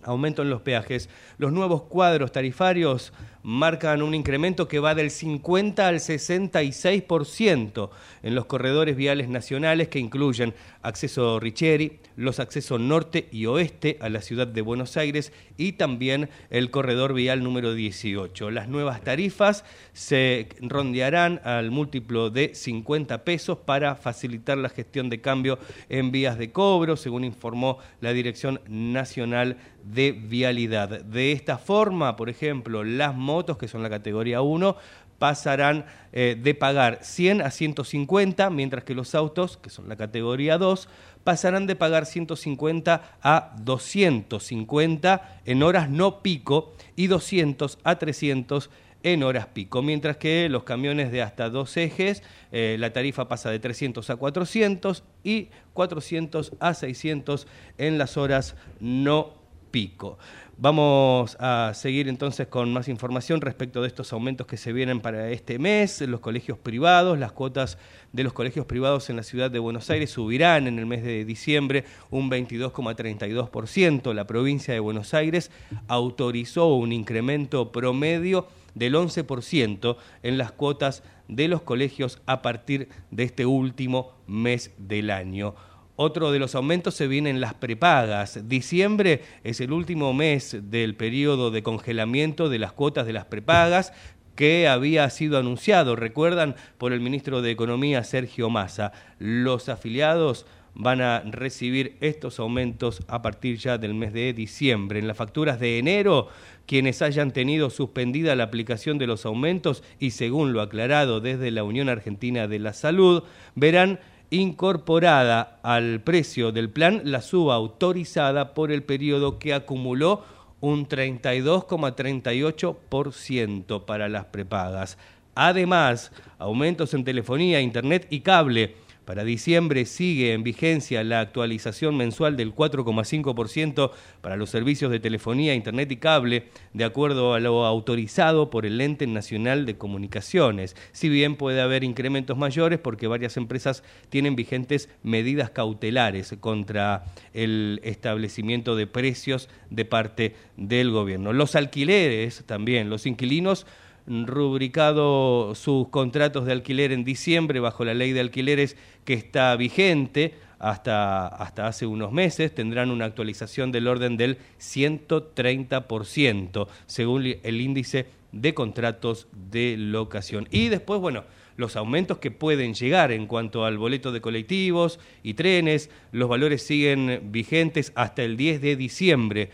[0.03, 1.09] Aumento en los peajes.
[1.39, 3.11] Los nuevos cuadros tarifarios
[3.45, 7.89] marcan un incremento que va del 50 al 66%
[8.23, 14.09] en los corredores viales nacionales que incluyen acceso Richeri, los accesos norte y oeste a
[14.09, 18.49] la ciudad de Buenos Aires y también el corredor vial número 18.
[18.49, 25.21] Las nuevas tarifas se rondearán al múltiplo de 50 pesos para facilitar la gestión de
[25.21, 31.01] cambio en vías de cobro, según informó la Dirección Nacional de Vialidad.
[31.01, 34.77] De esta forma, por ejemplo, las que son la categoría 1,
[35.19, 40.57] pasarán eh, de pagar 100 a 150, mientras que los autos, que son la categoría
[40.57, 40.87] 2,
[41.23, 48.69] pasarán de pagar 150 a 250 en horas no pico y 200 a 300
[49.03, 53.51] en horas pico, mientras que los camiones de hasta dos ejes, eh, la tarifa pasa
[53.51, 59.33] de 300 a 400 y 400 a 600 en las horas no
[59.69, 60.17] pico.
[60.57, 65.29] Vamos a seguir entonces con más información respecto de estos aumentos que se vienen para
[65.29, 65.99] este mes.
[65.99, 67.77] Los colegios privados, las cuotas
[68.13, 71.25] de los colegios privados en la ciudad de Buenos Aires subirán en el mes de
[71.25, 74.13] diciembre un 22,32%.
[74.13, 75.51] La provincia de Buenos Aires
[75.89, 83.23] autorizó un incremento promedio del 11% en las cuotas de los colegios a partir de
[83.23, 85.53] este último mes del año.
[85.97, 88.49] Otro de los aumentos se viene en las prepagas.
[88.49, 93.93] Diciembre es el último mes del periodo de congelamiento de las cuotas de las prepagas
[94.35, 98.91] que había sido anunciado, recuerdan, por el ministro de Economía Sergio Massa.
[99.17, 104.99] Los afiliados van a recibir estos aumentos a partir ya del mes de diciembre.
[104.99, 106.27] En las facturas de enero,
[106.65, 111.63] quienes hayan tenido suspendida la aplicación de los aumentos y según lo aclarado desde la
[111.63, 113.23] Unión Argentina de la Salud,
[113.55, 114.01] verán
[114.35, 120.23] incorporada al precio del plan la suba autorizada por el periodo que acumuló
[120.61, 124.97] un 32,38% para las prepagas.
[125.35, 128.75] Además, aumentos en telefonía, internet y cable
[129.05, 133.91] para diciembre sigue en vigencia la actualización mensual del 4,5%
[134.21, 138.81] para los servicios de telefonía, internet y cable, de acuerdo a lo autorizado por el
[138.81, 140.75] Ente Nacional de Comunicaciones.
[140.91, 147.79] Si bien puede haber incrementos mayores porque varias empresas tienen vigentes medidas cautelares contra el
[147.83, 151.33] establecimiento de precios de parte del gobierno.
[151.33, 153.67] Los alquileres también, los inquilinos
[154.07, 160.33] rubricado sus contratos de alquiler en diciembre bajo la ley de alquileres que está vigente
[160.59, 168.07] hasta, hasta hace unos meses, tendrán una actualización del orden del 130%, según el índice
[168.31, 170.47] de contratos de locación.
[170.51, 171.23] Y después, bueno,
[171.57, 176.63] los aumentos que pueden llegar en cuanto al boleto de colectivos y trenes, los valores
[176.63, 179.49] siguen vigentes hasta el 10 de diciembre.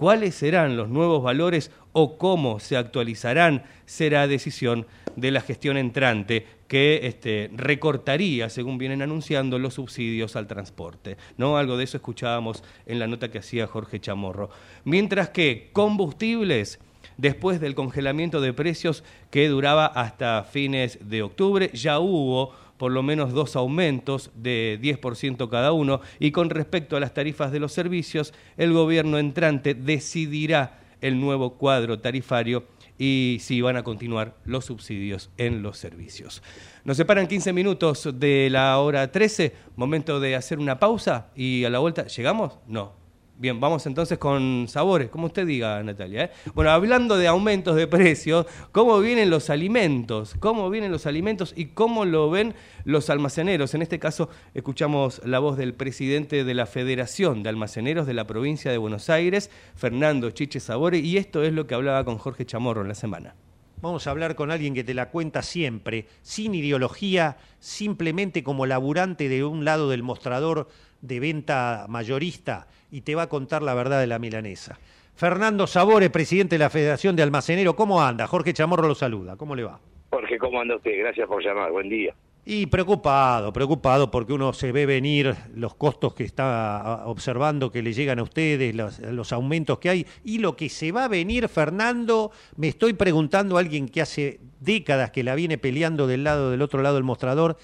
[0.00, 3.64] ¿Cuáles serán los nuevos valores o cómo se actualizarán?
[3.84, 10.46] Será decisión de la gestión entrante que este, recortaría, según vienen anunciando, los subsidios al
[10.46, 11.18] transporte.
[11.36, 11.58] ¿no?
[11.58, 14.48] Algo de eso escuchábamos en la nota que hacía Jorge Chamorro.
[14.84, 16.80] Mientras que combustibles,
[17.18, 23.02] después del congelamiento de precios que duraba hasta fines de octubre, ya hubo por lo
[23.02, 27.74] menos dos aumentos de 10% cada uno y con respecto a las tarifas de los
[27.74, 32.64] servicios, el gobierno entrante decidirá el nuevo cuadro tarifario
[32.96, 36.42] y si van a continuar los subsidios en los servicios.
[36.84, 41.68] Nos separan 15 minutos de la hora 13, momento de hacer una pausa y a
[41.68, 42.60] la vuelta, ¿llegamos?
[42.66, 42.94] No,
[43.40, 46.24] Bien, vamos entonces con sabores, como usted diga, Natalia.
[46.24, 46.30] ¿eh?
[46.52, 50.34] Bueno, hablando de aumentos de precios, ¿cómo vienen los alimentos?
[50.38, 52.52] ¿Cómo vienen los alimentos y cómo lo ven
[52.84, 53.72] los almaceneros?
[53.72, 58.26] En este caso, escuchamos la voz del presidente de la Federación de Almaceneros de la
[58.26, 62.44] provincia de Buenos Aires, Fernando Chiche Sabore, y esto es lo que hablaba con Jorge
[62.44, 63.36] Chamorro en la semana.
[63.80, 69.30] Vamos a hablar con alguien que te la cuenta siempre, sin ideología, simplemente como laburante
[69.30, 70.68] de un lado del mostrador
[71.00, 74.78] de venta mayorista y te va a contar la verdad de la milanesa.
[75.14, 78.26] Fernando Sabore, presidente de la Federación de Almacenero, ¿cómo anda?
[78.26, 79.78] Jorge Chamorro lo saluda, ¿cómo le va?
[80.10, 80.98] Jorge, ¿cómo anda usted?
[80.98, 82.14] Gracias por llamar, buen día.
[82.44, 87.92] Y preocupado, preocupado porque uno se ve venir los costos que está observando que le
[87.92, 91.48] llegan a ustedes, los, los, aumentos que hay y lo que se va a venir,
[91.48, 96.50] Fernando, me estoy preguntando a alguien que hace décadas que la viene peleando del lado
[96.50, 97.58] del otro lado del mostrador,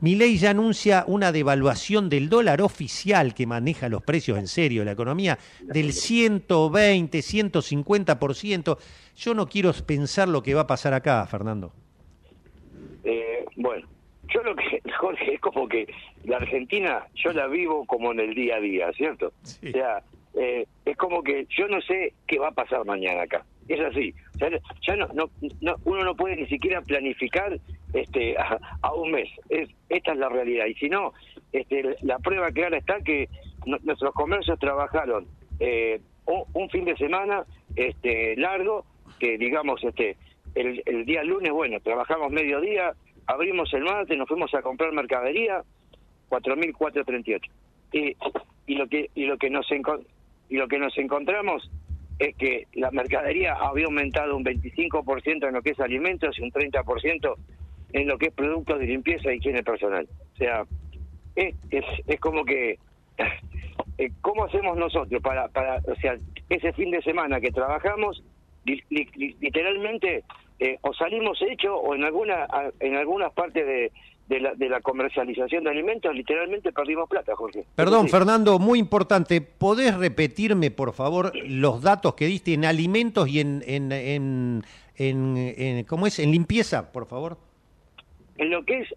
[0.00, 4.86] ley ya anuncia una devaluación del dólar oficial que maneja los precios en serio de
[4.86, 8.78] la economía del 120, 150%.
[9.16, 11.72] Yo no quiero pensar lo que va a pasar acá, Fernando.
[13.04, 13.86] Eh, bueno,
[14.28, 15.86] yo lo que, Jorge, es como que
[16.24, 19.32] la Argentina yo la vivo como en el día a día, ¿cierto?
[19.42, 20.02] O sea,
[20.34, 23.44] eh, es como que yo no sé qué va a pasar mañana acá.
[23.68, 24.14] Es así.
[24.86, 27.58] ya no, no, uno no puede ni siquiera planificar
[27.92, 28.36] este,
[28.82, 29.28] a, un mes.
[29.48, 30.66] Es, esta es la realidad.
[30.66, 31.12] Y si no,
[31.52, 33.28] este, la prueba clara está que
[33.64, 35.26] nuestros comercios trabajaron
[35.58, 37.44] eh, un, fin de semana
[37.74, 38.84] este, largo,
[39.18, 40.16] que digamos, este,
[40.54, 42.92] el, el día lunes, bueno, trabajamos mediodía,
[43.26, 45.62] abrimos el martes, nos fuimos a comprar mercadería,
[46.30, 47.40] 4.438.
[47.92, 48.16] Y,
[48.66, 49.66] y lo que y lo que nos
[50.48, 51.70] y lo que nos encontramos
[52.18, 56.50] es que la mercadería había aumentado un 25% en lo que es alimentos y un
[56.50, 57.34] 30%
[57.92, 60.08] en lo que es productos de limpieza e higiene personal.
[60.34, 60.64] O sea,
[61.34, 62.78] es, es, como que,
[63.98, 66.16] eh, ¿cómo hacemos nosotros para, para, o sea,
[66.48, 68.22] ese fin de semana que trabajamos,
[68.64, 70.24] literalmente,
[70.58, 72.46] eh, o salimos hechos o en alguna
[72.80, 73.92] en algunas partes de,
[74.28, 77.64] de la, de la comercialización de alimentos, literalmente perdimos plata, Jorge.
[77.74, 79.40] Perdón, Fernando, muy importante.
[79.40, 84.62] ¿Podés repetirme, por favor, los datos que diste en alimentos y en, en, en,
[84.98, 86.18] en, ¿cómo es?
[86.18, 87.38] En limpieza, por favor.
[88.38, 88.88] En lo que es,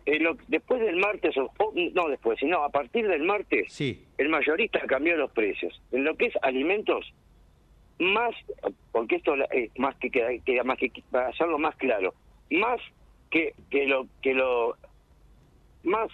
[0.47, 1.49] después del martes, o,
[1.93, 4.03] no después, sino a partir del martes, sí.
[4.17, 5.79] el mayorista cambió los precios.
[5.91, 7.05] En lo que es alimentos,
[7.99, 8.33] más,
[8.91, 12.13] porque esto es más que, que, más que para hacerlo más claro,
[12.49, 12.81] más
[13.29, 14.75] que, que lo que lo
[15.83, 16.09] más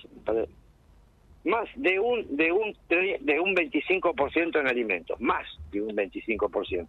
[1.43, 6.88] más de un de un de un 25% en alimentos, más de un 25%.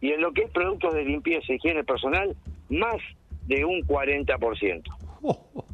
[0.00, 2.36] Y en lo que es productos de limpieza y higiene personal,
[2.68, 2.96] más
[3.46, 4.82] de un 40%.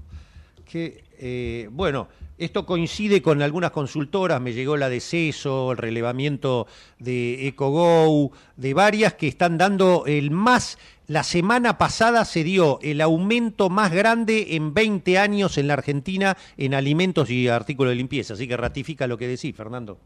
[0.71, 2.09] que eh, bueno,
[2.41, 6.67] esto coincide con algunas consultoras, me llegó la de CESO, el relevamiento
[6.99, 13.03] de EcoGo, de varias que están dando el más, la semana pasada se dio el
[13.03, 18.33] aumento más grande en 20 años en la Argentina en alimentos y artículos de limpieza,
[18.33, 19.99] así que ratifica lo que decís, Fernando.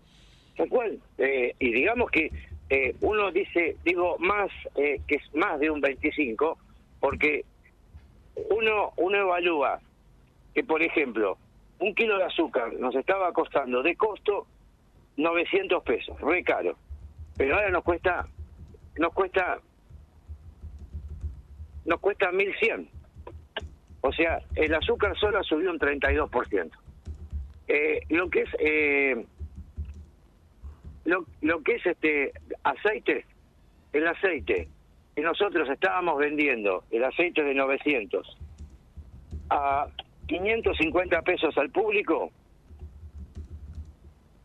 [0.56, 2.32] Tal cual, eh, y digamos que
[2.68, 6.58] eh, uno dice, digo, más, eh, que es más de un 25,
[6.98, 7.44] porque
[8.50, 9.78] uno, uno evalúa
[10.52, 11.38] que, por ejemplo,
[11.84, 14.46] un kilo de azúcar nos estaba costando de costo
[15.18, 16.78] 900 pesos, re caro.
[17.36, 18.26] Pero ahora nos cuesta,
[18.96, 19.58] nos cuesta,
[21.84, 22.88] nos cuesta 1100.
[24.00, 26.70] O sea, el azúcar solo ha subido un 32%.
[27.68, 29.26] Eh, lo que es, eh,
[31.04, 32.32] lo, lo que es este
[32.62, 33.26] aceite,
[33.92, 34.68] el aceite,
[35.14, 38.38] que nosotros estábamos vendiendo, el aceite de 900,
[39.50, 39.86] a
[40.26, 42.30] 550 pesos al público,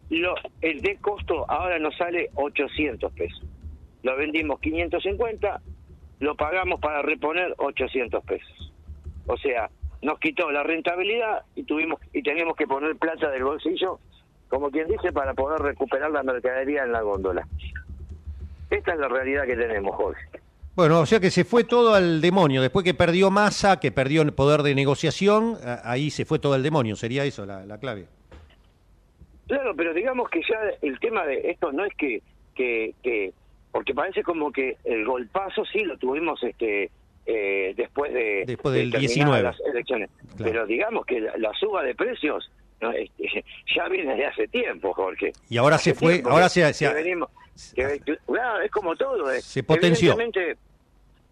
[0.10, 3.46] lo, el de costo ahora nos sale 800 pesos.
[4.04, 5.62] Lo vendimos 550,
[6.20, 8.74] lo pagamos para reponer 800 pesos.
[9.28, 9.70] O sea,
[10.02, 14.00] nos quitó la rentabilidad y tuvimos y teníamos que poner plata del bolsillo,
[14.48, 17.48] como quien dice, para poder recuperar la mercadería en la góndola.
[18.70, 20.30] Esta es la realidad que tenemos, Jorge.
[20.80, 22.62] Bueno, o sea que se fue todo al demonio.
[22.62, 26.64] Después que perdió masa, que perdió el poder de negociación, ahí se fue todo al
[26.64, 26.96] demonio.
[26.96, 28.06] ¿Sería eso la, clave?
[29.48, 32.22] Claro, pero digamos que ya el tema de esto no es que,
[32.56, 33.34] que, que
[33.74, 36.90] porque parece como que el golpazo sí lo tuvimos este
[37.26, 42.50] eh, después de después del 19 las elecciones, pero digamos que la, suba de precios
[42.80, 43.44] este,
[43.76, 45.34] ya viene de hace tiempo, Jorge.
[45.50, 46.94] Y ahora se fue, ahora se, se...
[46.94, 47.30] venimos,
[47.76, 49.30] es como todo.
[49.30, 49.42] Eh.
[49.42, 50.16] Se potenció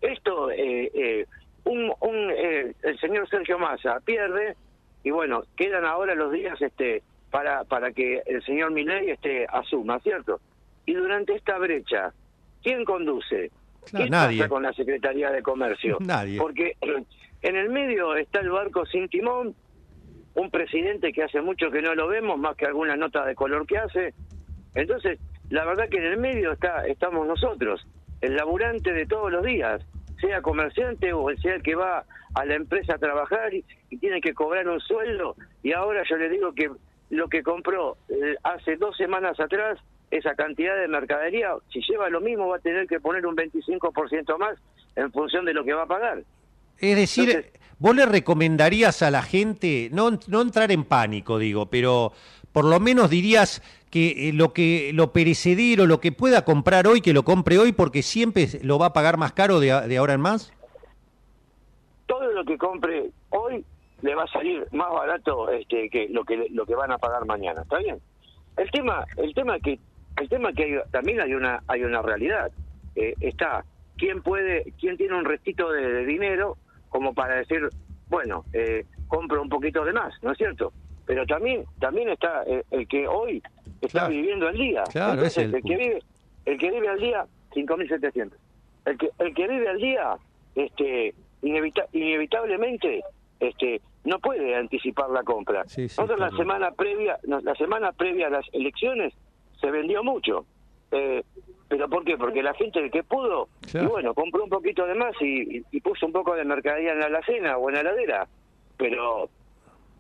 [0.02, 1.26] esto, eh, eh,
[1.64, 4.56] un, un eh, el señor Sergio Massa pierde
[5.04, 10.00] y bueno, quedan ahora los días este para para que el señor Milei este asuma,
[10.00, 10.40] ¿cierto?
[10.86, 12.14] Y durante esta brecha,
[12.64, 13.52] ¿quién conduce?
[13.92, 14.40] ¿Qué nadie.
[14.40, 15.98] pasa con la Secretaría de Comercio?
[16.02, 16.38] Nadie.
[16.38, 16.76] Porque
[17.42, 19.56] en el medio está el barco sin timón,
[20.36, 23.66] un presidente que hace mucho que no lo vemos, más que alguna nota de color
[23.66, 24.14] que hace.
[24.76, 25.20] Entonces,
[25.50, 27.86] la verdad que en el medio está estamos nosotros,
[28.22, 29.82] el laburante de todos los días,
[30.20, 33.64] sea comerciante o sea el que va a la empresa a trabajar y,
[34.00, 35.36] tiene que cobrar un sueldo.
[35.64, 36.70] Y ahora yo le digo que
[37.10, 39.80] lo que compró eh, hace dos semanas atrás,
[40.12, 44.38] esa cantidad de mercadería, si lleva lo mismo va a tener que poner un 25%
[44.38, 44.58] más
[44.96, 46.24] en función de lo que va a pagar.
[46.80, 52.14] Es decir, vos le recomendarías a la gente, no, no entrar en pánico, digo, pero
[52.52, 57.02] por lo menos dirías que eh, lo que lo perecedero, lo que pueda comprar hoy,
[57.02, 60.14] que lo compre hoy, porque siempre lo va a pagar más caro de, de ahora
[60.14, 60.54] en más.
[62.06, 63.66] Todo lo que compre hoy
[64.02, 67.26] le va a salir más barato este, que lo que lo que van a pagar
[67.26, 68.00] mañana, ¿está bien?
[68.58, 69.80] El tema, el tema que
[70.18, 72.52] el tema que también hay una hay una realidad.
[72.96, 73.64] Eh, está
[73.98, 76.58] quién puede, quién tiene un restito de, dinero
[76.90, 77.70] como para decir,
[78.10, 80.72] bueno, eh, compro un poquito de más, ¿no es cierto?
[81.06, 83.42] Pero también también está eh, el, que hoy
[83.82, 84.84] está viviendo el día.
[84.92, 86.04] Claro, es el, que vive
[86.46, 88.32] el que vive al día 5.700.
[88.86, 90.18] El que el que vive al día
[90.56, 93.04] este inevitablemente
[93.40, 95.64] este no puede anticipar la compra.
[95.64, 99.14] Nosotros la semana previa la semana previa a las elecciones
[99.60, 100.46] se vendió mucho.
[100.92, 101.24] Eh,
[101.68, 102.18] ¿Pero por qué?
[102.18, 106.06] Porque la gente que pudo, y bueno, compró un poquito de más y, y, puso
[106.06, 108.28] un poco de mercadería en la alacena o en la heladera.
[108.78, 109.30] Pero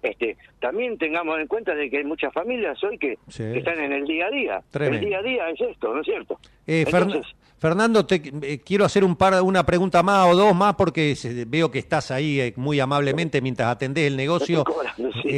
[0.01, 4.05] este también tengamos en cuenta de que hay muchas familias hoy que, están en el
[4.05, 4.61] día a día.
[4.73, 6.39] El día a día es esto, ¿no es cierto?
[6.67, 6.85] Eh,
[7.59, 11.71] Fernando, te eh, quiero hacer un par, una pregunta más o dos más porque veo
[11.71, 14.63] que estás ahí eh, muy amablemente mientras atendés el negocio.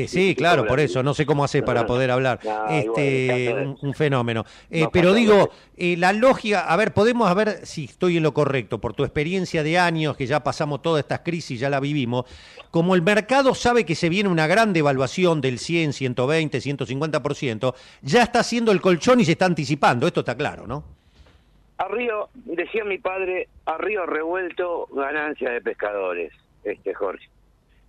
[0.08, 2.42] sí, claro, por eso, no sé cómo haces para poder hablar.
[2.70, 4.44] este, un, fenómeno.
[4.92, 9.06] pero digo, la lógica, a ver, podemos ver si estoy en lo correcto, por tu
[9.06, 12.26] experiencia de años, que ya pasamos todas estas crisis, ya la vivimos,
[12.70, 18.24] como el mercado sabe que se viene una gran devaluación del 100, 120, 150%, ya
[18.24, 20.99] está haciendo el colchón y se está anticipando, esto está claro, ¿no?
[21.80, 26.34] A río, decía mi padre, a río revuelto ganancia de pescadores,
[26.66, 27.26] este Jorge.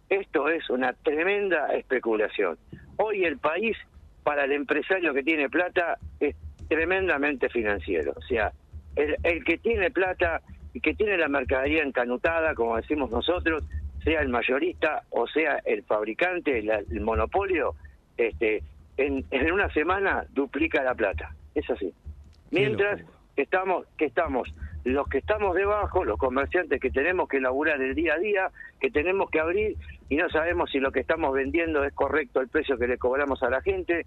[0.08, 2.56] Esto es una tremenda especulación.
[2.98, 3.76] Hoy el país,
[4.22, 6.36] para el empresario que tiene plata, es
[6.68, 8.12] tremendamente financiero.
[8.16, 8.52] O sea,
[8.94, 10.40] el, el que tiene plata
[10.72, 13.64] y que tiene la mercadería encanutada, como decimos nosotros,
[14.04, 17.74] sea el mayorista o sea el fabricante, el, monopolio,
[18.16, 18.62] este,
[18.96, 21.34] en, en, una semana duplica la plata.
[21.56, 21.92] Es así.
[22.52, 23.02] Mientras
[23.40, 24.52] que estamos, que estamos,
[24.84, 28.90] los que estamos debajo, los comerciantes que tenemos que laburar el día a día, que
[28.90, 29.76] tenemos que abrir
[30.10, 33.42] y no sabemos si lo que estamos vendiendo es correcto el precio que le cobramos
[33.42, 34.04] a la gente,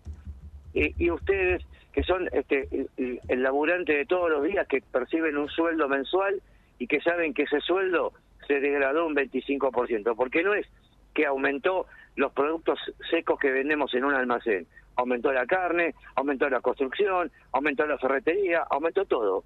[0.75, 1.63] y, ustedes
[1.93, 2.67] que son este,
[2.97, 6.39] el, el, laburante de todos los días, que perciben un sueldo mensual
[6.77, 8.13] y que saben que ese sueldo
[8.47, 10.67] se degradó un 25%, porque no es
[11.15, 12.79] que aumentó los productos
[13.09, 18.63] secos que vendemos en un almacén, aumentó la carne, aumentó la construcción, aumentó la ferretería,
[18.69, 19.43] aumentó todo.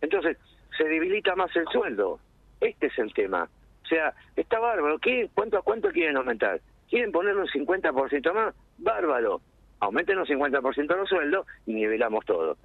[0.00, 0.36] Entonces,
[0.76, 2.18] se debilita más el sueldo.
[2.60, 3.48] Este es el tema.
[3.84, 4.98] O sea, está bárbaro.
[4.98, 6.60] ¿Qué, cuánto, ¿Cuánto quieren aumentar?
[6.88, 8.54] ¿Quieren ponerle un 50% más?
[8.78, 9.40] Bárbaro.
[9.80, 12.56] Aumenten un 50% los sueldos y nivelamos todo.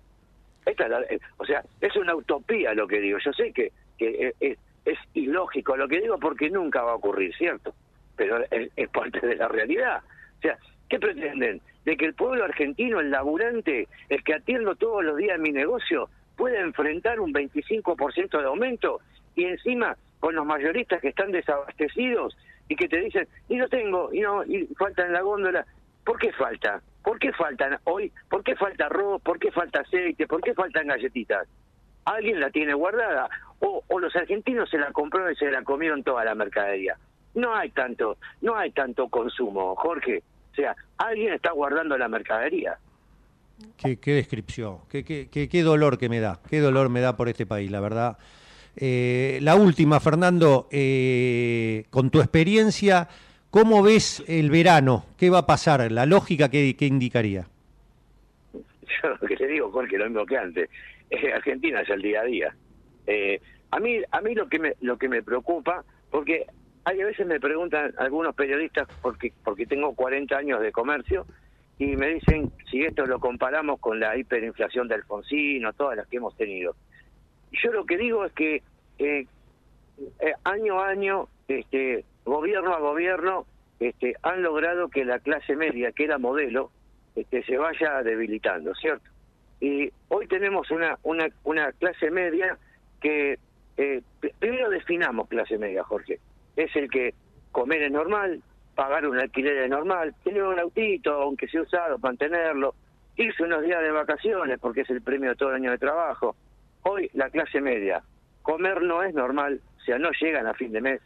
[0.65, 3.17] Esta eh, o sea, es una utopía lo que digo.
[3.19, 7.73] Yo sé que, es, es ilógico lo que digo porque nunca va a ocurrir, ¿cierto?
[8.15, 10.01] Pero es, es parte de la realidad.
[10.37, 10.57] O sea,
[10.89, 11.61] ¿qué pretenden?
[11.85, 16.09] de que el pueblo argentino, el laburante, el que atiendo todos los días mi negocio,
[16.35, 18.99] pueda enfrentar un 25% de aumento
[19.35, 22.37] y encima con los mayoristas que están desabastecidos
[22.67, 25.65] y que te dicen, y no tengo, y no, y falta en la góndola.
[26.05, 26.81] ¿Por qué falta?
[27.03, 28.11] ¿Por qué faltan hoy?
[28.29, 29.19] ¿Por qué falta arroz?
[29.23, 30.27] ¿Por qué falta aceite?
[30.27, 31.47] ¿Por qué faltan galletitas?
[32.05, 33.29] Alguien la tiene guardada
[33.59, 36.97] o, o los argentinos se la compraron y se la comieron toda la mercadería.
[37.33, 40.21] No hay tanto, no hay tanto consumo, Jorge.
[40.59, 42.77] O sea, alguien está guardando la mercadería.
[43.77, 47.71] Qué, descripción, qué, qué, dolor que me da, qué dolor me da por este país,
[47.71, 48.17] la verdad.
[48.75, 53.07] Eh, la última, Fernando, eh, con tu experiencia,
[53.49, 55.05] ¿cómo ves el verano?
[55.17, 55.89] ¿Qué va a pasar?
[55.91, 57.47] ¿La lógica qué, indicaría?
[58.53, 60.69] Yo lo que te digo, Jorge, lo mismo que antes.
[61.35, 62.55] Argentina es el día a día.
[63.07, 63.41] Eh,
[63.71, 66.47] a mí, a mí lo que me, lo que me preocupa, porque
[66.85, 71.25] hay a veces me preguntan algunos periodistas, porque, porque tengo 40 años de comercio,
[71.77, 76.17] y me dicen si esto lo comparamos con la hiperinflación de Alfonsino, todas las que
[76.17, 76.75] hemos tenido.
[77.51, 78.61] Yo lo que digo es que
[78.97, 79.25] eh,
[80.19, 83.45] eh, año a año, este, gobierno a gobierno,
[83.79, 86.71] este, han logrado que la clase media, que era modelo,
[87.15, 89.09] este, se vaya debilitando, ¿cierto?
[89.61, 92.57] Y hoy tenemos una, una, una clase media
[93.01, 93.39] que,
[93.77, 94.01] eh,
[94.39, 96.19] primero definamos clase media, Jorge.
[96.59, 97.13] Es el que
[97.53, 98.41] comer es normal,
[98.75, 102.75] pagar un alquiler es normal, tener un autito, aunque sea usado, mantenerlo,
[103.15, 106.35] irse unos días de vacaciones porque es el premio de todo el año de trabajo.
[106.83, 108.03] Hoy la clase media,
[108.41, 111.01] comer no es normal, o sea, no llegan a fin de mes.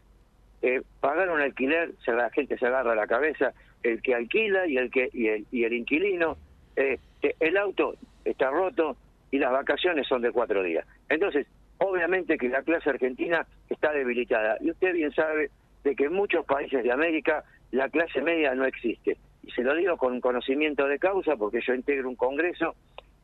[0.63, 4.89] Eh, pagar un alquiler, la gente se agarra la cabeza, el que alquila y el
[4.89, 6.35] que y el, y el inquilino,
[6.75, 6.97] eh,
[7.39, 7.93] el auto
[8.25, 8.97] está roto
[9.29, 10.87] y las vacaciones son de cuatro días.
[11.09, 11.45] Entonces,
[11.77, 14.57] obviamente que la clase argentina está debilitada.
[14.61, 15.49] Y usted bien sabe
[15.83, 19.17] de que en muchos países de América la clase media no existe.
[19.43, 22.75] Y se lo digo con conocimiento de causa porque yo integro un congreso,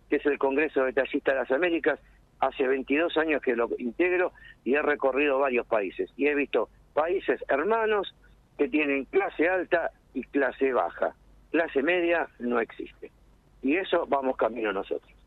[0.10, 2.00] que es el Congreso de Tallistas de las Américas,
[2.40, 4.34] hace 22 años que lo integro
[4.64, 6.10] y he recorrido varios países.
[6.18, 8.14] Y he visto países hermanos
[8.58, 11.14] que tienen clase alta y clase baja.
[11.52, 13.12] Clase media no existe.
[13.62, 15.19] Y eso vamos camino nosotros.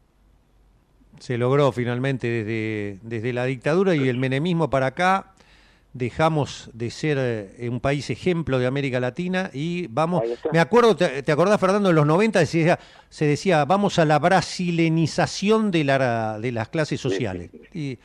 [1.19, 5.33] Se logró finalmente desde, desde la dictadura y el menemismo para acá.
[5.95, 10.23] Dejamos de ser eh, un país ejemplo de América Latina y vamos.
[10.51, 12.79] Me acuerdo, te, acordás, Fernando, en los 90 decía,
[13.11, 17.51] se decía, vamos a la brasilenización de, la, de las clases sociales.
[17.75, 17.99] y,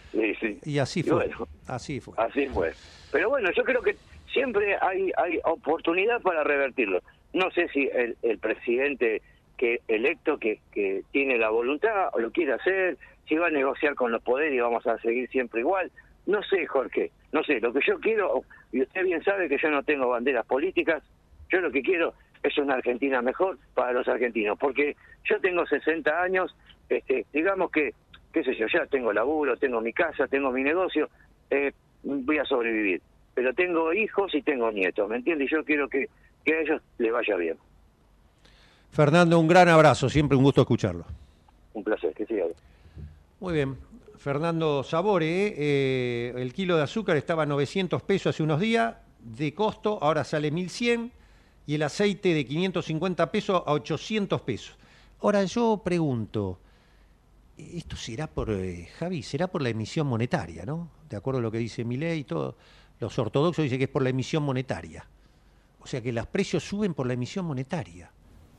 [0.66, 1.30] y, así fue.
[1.66, 2.14] así fue.
[2.18, 2.74] Así fue.
[3.12, 3.96] Pero bueno, yo creo que
[4.34, 7.02] siempre hay, hay oportunidad para revertirlo.
[7.32, 9.22] No sé si el, el presidente
[9.58, 12.98] que electo que, que tiene la voluntad o lo quiere hacer,
[13.28, 15.92] si va a negociar con los poderes y vamos a seguir siempre igual.
[16.26, 19.70] No sé, Jorge, no sé, lo que yo quiero, y usted bien sabe que yo
[19.70, 21.04] no tengo banderas políticas,
[21.50, 26.22] yo lo que quiero es una Argentina mejor para los argentinos, porque yo tengo 60
[26.22, 26.56] años,
[26.90, 27.92] este, digamos que,
[28.32, 31.10] qué sé yo, ya tengo laburo, tengo mi casa, tengo mi negocio,
[31.50, 31.72] eh,
[32.04, 33.02] voy a sobrevivir,
[33.34, 35.50] pero tengo hijos y tengo nietos, ¿me entiendes?
[35.50, 36.08] Y yo quiero que,
[36.46, 37.58] que a ellos les vaya bien.
[38.98, 41.06] Fernando, un gran abrazo, siempre un gusto escucharlo.
[41.76, 42.46] Un placer, que siga.
[43.40, 43.78] Muy bien.
[44.18, 49.54] Fernando Sabore, eh, el kilo de azúcar estaba a 900 pesos hace unos días de
[49.54, 51.12] costo, ahora sale 1100
[51.68, 54.76] y el aceite de 550 pesos a 800 pesos.
[55.22, 56.58] Ahora yo pregunto,
[57.56, 60.90] esto será por, eh, Javi, será por la emisión monetaria, ¿no?
[61.08, 62.56] De acuerdo a lo que dice mi ley y todo.
[63.00, 65.06] Los ortodoxos dicen que es por la emisión monetaria.
[65.82, 68.10] O sea que los precios suben por la emisión monetaria.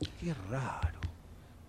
[0.01, 0.99] Qué raro.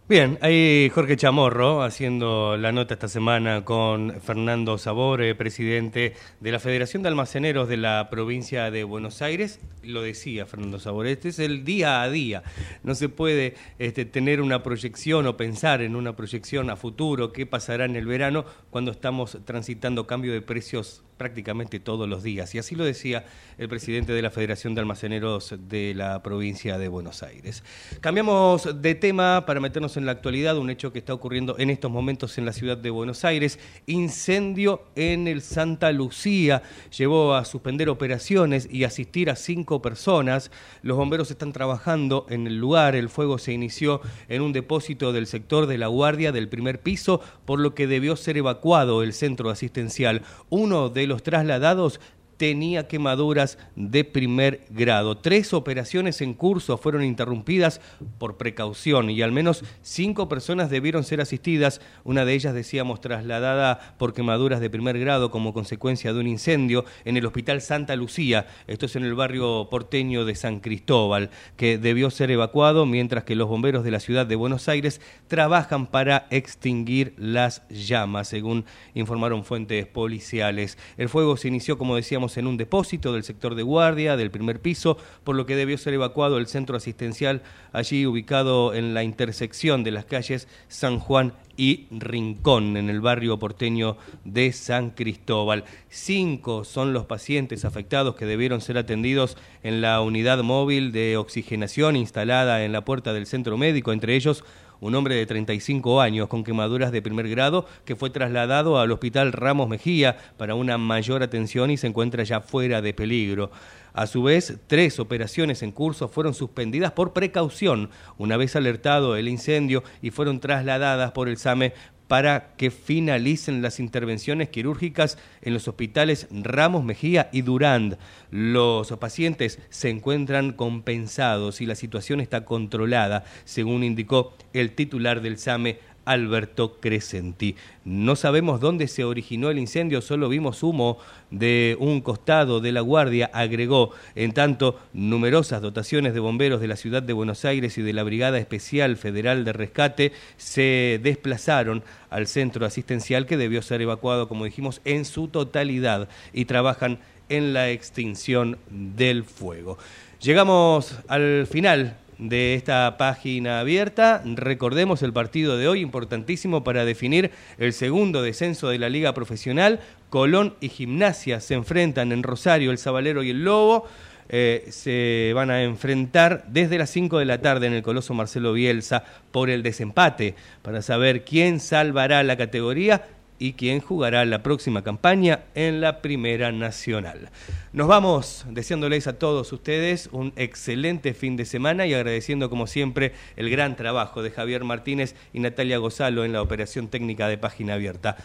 [0.10, 6.58] Bien, ahí Jorge Chamorro haciendo la nota esta semana con Fernando Sabore, presidente de la
[6.58, 9.60] Federación de Almaceneros de la provincia de Buenos Aires.
[9.84, 12.42] Lo decía Fernando Sabore, este es el día a día.
[12.82, 17.46] No se puede este, tener una proyección o pensar en una proyección a futuro, qué
[17.46, 22.56] pasará en el verano cuando estamos transitando cambio de precios prácticamente todos los días.
[22.56, 23.26] Y así lo decía
[23.60, 27.64] el presidente de la Federación de Almaceneros de la provincia de Buenos Aires.
[28.02, 31.92] Cambiamos de tema para meternos en la actualidad, un hecho que está ocurriendo en estos
[31.92, 33.60] momentos en la ciudad de Buenos Aires.
[33.86, 36.64] Incendio en el Santa Lucía
[36.98, 40.52] llevó a suspender operaciones y asistir a cinco personas.
[40.82, 42.96] Los bomberos están trabajando en el lugar.
[42.96, 47.20] El fuego se inició en un depósito del sector de la guardia del primer piso,
[47.44, 50.22] por lo que debió ser evacuado el centro asistencial.
[50.50, 52.00] Uno de los trasladados
[52.40, 55.18] tenía quemaduras de primer grado.
[55.18, 57.82] Tres operaciones en curso fueron interrumpidas
[58.18, 63.94] por precaución y al menos cinco personas debieron ser asistidas, una de ellas, decíamos, trasladada
[63.98, 68.48] por quemaduras de primer grado como consecuencia de un incendio en el Hospital Santa Lucía,
[68.68, 73.36] esto es en el barrio porteño de San Cristóbal, que debió ser evacuado mientras que
[73.36, 78.64] los bomberos de la ciudad de Buenos Aires trabajan para extinguir las llamas, según
[78.94, 80.78] informaron fuentes policiales.
[80.96, 84.62] El fuego se inició, como decíamos, en un depósito del sector de guardia del primer
[84.62, 89.84] piso, por lo que debió ser evacuado el centro asistencial allí ubicado en la intersección
[89.84, 95.66] de las calles San Juan y Rincón, en el barrio porteño de San Cristóbal.
[95.90, 101.98] Cinco son los pacientes afectados que debieron ser atendidos en la unidad móvil de oxigenación
[101.98, 104.46] instalada en la puerta del centro médico, entre ellos
[104.82, 109.32] un hombre de 35 años con quemaduras de primer grado que fue trasladado al hospital
[109.32, 113.52] Ramos Mejía para una mayor atención y se encuentra ya fuera de peligro.
[113.94, 119.28] A su vez, tres operaciones en curso fueron suspendidas por precaución una vez alertado el
[119.28, 121.74] incendio y fueron trasladadas por el SAME
[122.10, 128.00] para que finalicen las intervenciones quirúrgicas en los hospitales Ramos Mejía y Durand.
[128.32, 135.38] Los pacientes se encuentran compensados y la situación está controlada, según indicó el titular del
[135.38, 137.56] SAME, Alberto Crescenti.
[137.86, 140.98] No sabemos dónde se originó el incendio, solo vimos humo
[141.32, 143.92] de un costado de la guardia, agregó.
[144.16, 148.04] En tanto, numerosas dotaciones de bomberos de la ciudad de Buenos Aires y de la
[148.04, 154.46] Brigada Especial Federal de Rescate se desplazaron al centro asistencial que debió ser evacuado, como
[154.46, 159.78] dijimos, en su totalidad y trabajan en la extinción del fuego.
[160.22, 164.22] Llegamos al final de esta página abierta.
[164.26, 169.80] Recordemos el partido de hoy, importantísimo para definir el segundo descenso de la Liga Profesional.
[170.10, 173.88] Colón y Gimnasia se enfrentan en Rosario, el Sabalero y el Lobo.
[174.32, 178.54] Eh, se van a enfrentar desde las 5 de la tarde en el Coloso Marcelo
[178.54, 183.08] Bielsa por el desempate para saber quién salvará la categoría
[183.40, 187.32] y quién jugará la próxima campaña en la Primera Nacional.
[187.74, 193.14] Nos vamos deseándoles a todos ustedes un excelente fin de semana y agradeciendo como siempre
[193.38, 197.76] el gran trabajo de Javier Martínez y Natalia Gozalo en la operación técnica de Página
[197.76, 198.18] Abierta.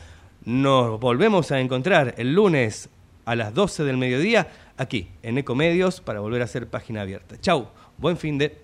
[0.45, 2.91] Nos volvemos a encontrar el lunes
[3.25, 7.41] a las 12 del mediodía aquí en Ecomedios para volver a hacer Página Abierta.
[7.41, 8.64] Chau, buen fin de...